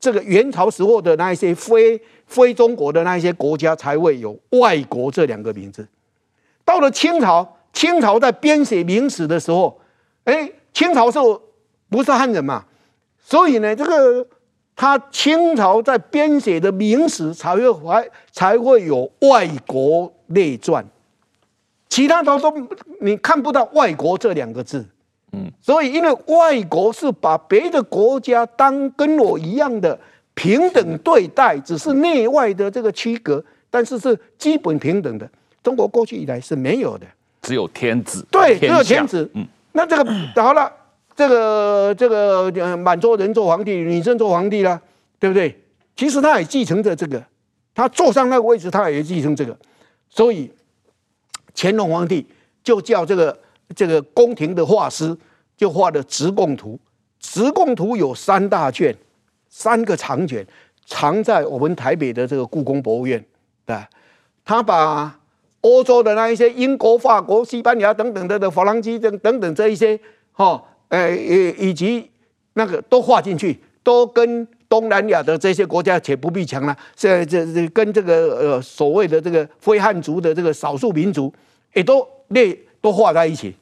[0.00, 5.86] 这个元朝时候的那一些非非中国的那一些国家才会有外国这两个名字。
[6.64, 9.78] 到了清朝，清朝在编写明史的时候，
[10.24, 11.18] 哎，清朝是
[11.90, 12.64] 不是汉人嘛？
[13.22, 14.26] 所以呢，这个
[14.74, 20.82] 他清朝在编写的明史才会怀才会有外国列传，
[21.92, 22.50] 其他都都
[23.02, 24.82] 你看不到外国这两个字。
[25.32, 29.98] 嗯，所以因为外国是把别的国家当跟我一样的
[30.32, 35.30] 平等对待，只是内外的这个区隔，但是是基本平等的。
[35.62, 37.06] 中国过去以来是没有的，
[37.42, 39.30] 只有天子，对，只有天子。
[39.34, 40.72] 嗯，那这个好了，
[41.14, 44.80] 这个这个满洲人做皇帝，女真做皇帝了，
[45.18, 45.62] 对不对？
[45.94, 47.22] 其实他也继承着这个，
[47.74, 49.54] 他坐上那个位置，他也继承这个。
[50.08, 50.50] 所以
[51.54, 52.26] 乾隆皇帝
[52.62, 53.36] 就叫这个。
[53.74, 55.16] 这个宫廷的画师
[55.56, 56.72] 就画了《直贡图》，
[57.18, 58.94] 《直贡图》有三大卷，
[59.48, 60.46] 三个长卷，
[60.84, 63.24] 藏在我们台北的这个故宫博物院。
[63.64, 63.74] 对，
[64.44, 65.18] 他把
[65.62, 69.98] 欧洲的那一些英国、法国、西班牙等等的的法兰西等等等这一些，
[70.32, 72.10] 哈，呃，以及
[72.52, 76.74] 那个都画进去，都跟东南亚的这些国家，且不必强了。
[76.96, 81.30] 现在这这跟这个呃所谓的这个非汉族的这个少数民族，
[81.74, 83.54] 也都列都画在一起。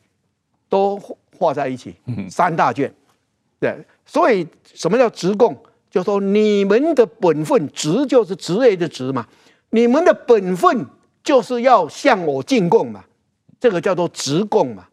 [0.68, 0.96] 都
[1.36, 1.96] 画在一起，
[2.30, 2.88] 三大卷，
[3.58, 5.52] 对，所以什么叫直贡？
[5.90, 9.26] 就说你们的本分，直就是职业的职嘛，
[9.70, 10.86] 你们的本分
[11.24, 13.04] 就是要向我进贡嘛，
[13.58, 14.86] 这个叫做直贡嘛。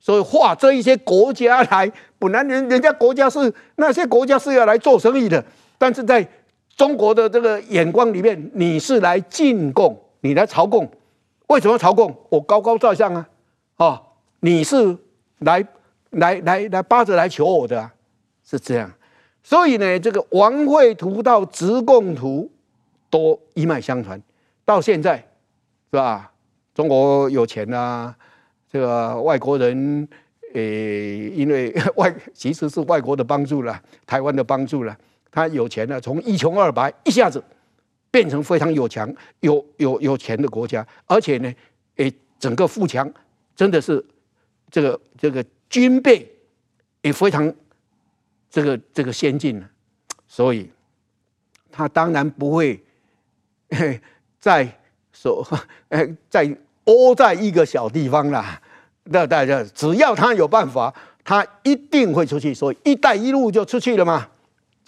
[0.00, 5.44] 所以画这一些国家来，本来人人家国家是那些国家是要来做生意的，
[5.80, 6.28] 但是在
[6.76, 10.86] 中国的这个眼光里面，你是来进贡，你来朝贡，
[11.46, 12.14] 为什么朝贡？
[12.28, 13.26] 我高高在上啊，
[13.78, 14.02] 哦，
[14.40, 14.94] 你是。
[15.40, 15.66] 来
[16.10, 17.90] 来来来，巴着来求我的，啊，
[18.44, 18.92] 是这样。
[19.42, 22.50] 所以呢，这个王会图到直贡图
[23.08, 24.20] 都一脉相传，
[24.66, 25.16] 到现在
[25.90, 26.30] 是吧？
[26.74, 28.14] 中国有钱啊，
[28.70, 30.06] 这个外国人，
[30.52, 34.94] 诶，因为外 其实是外国的帮助了，台湾的帮助了，
[35.30, 37.42] 他有钱了，从一穷二白一下子
[38.10, 41.52] 变成非常有强、有有有钱的国家，而且呢，
[41.96, 43.12] 诶，整个富强
[43.54, 44.04] 真的是。
[44.72, 46.32] 这个这个军备
[47.02, 47.52] 也非常
[48.48, 49.68] 这个这个先进了，
[50.28, 50.70] 所以
[51.72, 52.80] 他当然不会
[54.38, 54.78] 在
[55.12, 55.44] 说
[55.88, 58.62] 哎 在窝在一个小地方啦。
[59.02, 62.54] 那大家只要他有办法，他一定会出去。
[62.54, 64.28] 所以“一带一路”就出去了嘛，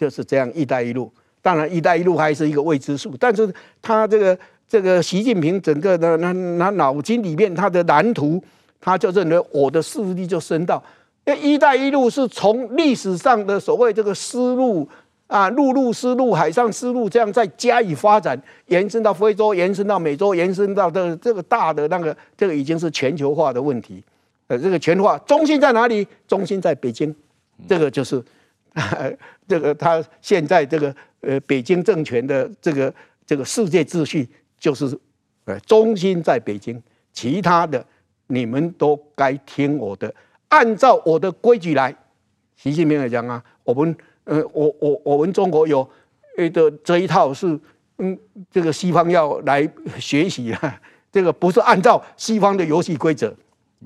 [0.02, 0.50] 就是这样。
[0.54, 1.08] “一带一路”
[1.40, 3.48] 当然，“一带一路”还是一个未知数，但是
[3.80, 4.36] 他这个
[4.68, 8.42] 这个习近平整个的那那脑筋里面他的蓝图。
[8.84, 10.82] 他就认为我的势力就深到，
[11.24, 14.88] 因为“一带一路”是从历史上的所谓这个丝路
[15.28, 18.36] 啊，陆路丝路、海上丝路这样再加以发展，
[18.66, 24.02] 延伸到非洲，延伸到美洲，延伸到这这个大的那个，这个已经是全球化的问题。
[24.48, 26.04] 呃，这个全球化中心在哪里？
[26.26, 27.14] 中心在北京，
[27.68, 28.20] 这个就是，
[29.48, 32.92] 这个他现在这个呃北京政权的这个
[33.26, 34.98] 这个世界秩序就是，
[35.44, 36.80] 呃，中心在北京，
[37.12, 37.84] 其他的
[38.26, 40.14] 你们都该听我的，
[40.48, 41.94] 按照我的规矩来。
[42.56, 43.96] 习近平来讲啊，我们。
[44.24, 45.80] 呃，我我我们中国有
[46.38, 47.58] 呃的这一套是，
[47.98, 48.16] 嗯，
[48.52, 49.68] 这个西方要来
[49.98, 53.34] 学习啊，这个不是按照西方的游戏规则，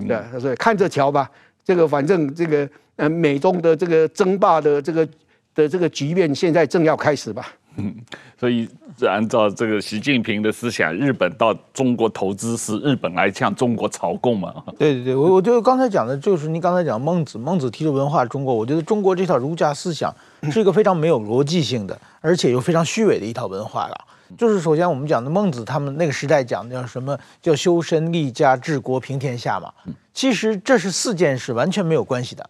[0.07, 1.27] 对，所以看着瞧吧。
[1.63, 5.07] 这个反正这个呃美中的这个争霸的这个
[5.55, 7.47] 的这个局面，现在正要开始吧。
[7.77, 7.95] 嗯，
[8.39, 8.67] 所以
[9.07, 14.51] 按照这个习近平的思想，日本到中国投资是日本来向中国朝贡嘛？
[14.79, 20.11] 对对对，我我觉得刚才讲的就是您刚才讲孟子，孟子提出文化中国，我觉得中国这套儒家思想
[20.51, 23.95] 是一个非常没有逻辑性的， 而且又非常虚伪的一套文化了。
[24.37, 29.71] 就是首先我们讲的孟子他们那个时代讲的叫什么叫修身立家治国平天下嘛，
[30.13, 32.49] 其实这是四件事完全没有关系的，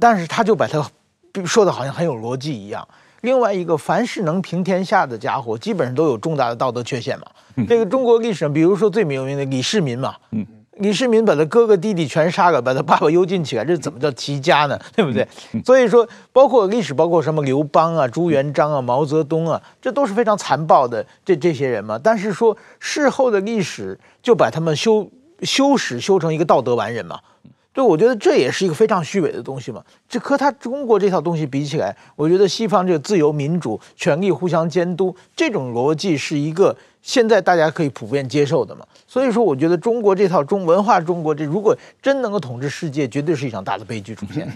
[0.00, 0.84] 但是他就把它
[1.44, 2.86] 说的好像很有逻辑一样。
[3.22, 7.26] 另外一个，凡是能平天下的家伙，基本上都有重大的道德缺陷嘛。
[7.66, 10.14] 这个中国历史上，比如说最有名的李世民嘛，
[10.78, 14.78] 李世民把他哥哥弟弟全杀了，把他爸爸幽禁起来，这怎么叫齐家呢？
[14.94, 15.26] 对不对？
[15.64, 21.98] 所以说，包括历史，包括什么刘邦啊、朱元璋啊、毛泽东啊，这都是非常残暴的这这些人嘛。
[22.00, 25.10] 但是说事后的历史就把他们修
[25.42, 27.18] 修史修成一个道德完人嘛。
[27.76, 29.84] 对，我觉得这也是一个非常虚伪的东西嘛。
[30.08, 36.74] 这和他中国这套东西比起来，我觉得西方这个自由民主、权力互相监督这种逻辑是一个。
[37.06, 44.52] 现在大家可以普遍接受的嘛，所以说我觉得中国这套中文化，中国这如果真能够统治世界，绝对是一场大的悲剧出现。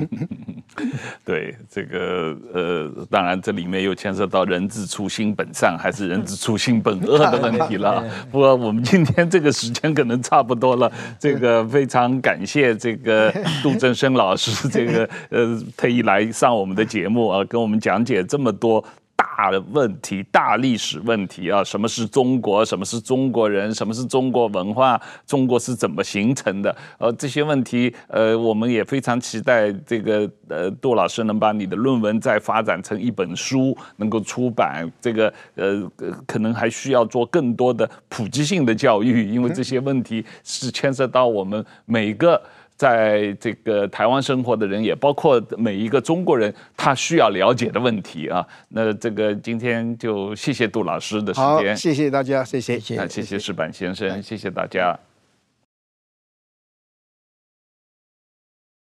[1.24, 8.04] 对这个呃，当然这里面又牵涉到人之初心本善还是人之初心本恶的问题了。
[8.32, 10.90] 不过我们今天这个时间可能差不多了，
[11.20, 13.32] 这个非常感谢这个
[13.62, 18.84] 杜正生老师，这个呃特意来上我们的节目啊，跟我们讲解这么多。
[19.20, 21.62] 大的问题，大历史问题啊！
[21.62, 22.64] 什么是中国？
[22.64, 23.72] 什么是中国人？
[23.74, 24.98] 什么是中国文化？
[25.26, 26.74] 中国是怎么形成的？
[26.96, 34.90] 呃，这些问题，呃，我们也非常期待这个呃杜老师能把你的论文再发展成一本书，能够出版。
[35.02, 35.86] 这个呃，
[36.26, 42.40] 可能还需要做更多的普及性的教育，因为这些问题是牵涉到我们每个。
[42.80, 48.42] 在这个台湾生活的人，也包括每一个中国人，他需要了解的问题啊。
[48.70, 54.98] 那这个今天就谢谢杜老师的时间，谢谢大家，谢谢，谢谢石板先生，谢谢大家。